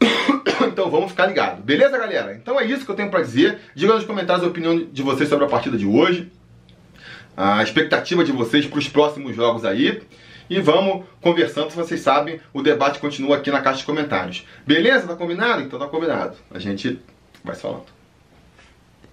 Então 0.66 0.90
vamos 0.90 1.10
ficar 1.10 1.26
ligados. 1.26 1.62
Beleza, 1.62 1.98
galera? 1.98 2.34
Então 2.34 2.58
é 2.58 2.64
isso 2.64 2.84
que 2.84 2.90
eu 2.90 2.94
tenho 2.94 3.10
para 3.10 3.20
dizer. 3.20 3.58
Diga 3.74 3.94
nos 3.94 4.04
comentários 4.04 4.44
a 4.44 4.48
opinião 4.48 4.76
de 4.76 5.02
vocês 5.02 5.28
sobre 5.28 5.44
a 5.44 5.48
partida 5.48 5.76
de 5.76 5.84
hoje 5.84 6.30
a 7.36 7.62
expectativa 7.62 8.24
de 8.24 8.32
vocês 8.32 8.66
para 8.66 8.78
os 8.78 8.88
próximos 8.88 9.34
jogos 9.34 9.64
aí. 9.64 10.02
E 10.48 10.60
vamos 10.60 11.06
conversando, 11.22 11.70
vocês 11.70 12.00
sabem, 12.00 12.38
o 12.52 12.62
debate 12.62 12.98
continua 12.98 13.36
aqui 13.36 13.50
na 13.50 13.62
caixa 13.62 13.78
de 13.78 13.86
comentários. 13.86 14.46
Beleza? 14.66 15.06
Tá 15.06 15.16
combinado? 15.16 15.62
Então 15.62 15.78
tá 15.78 15.86
combinado. 15.86 16.36
A 16.50 16.58
gente 16.58 17.00
vai 17.42 17.54
se 17.54 17.62
falando. 17.62 17.93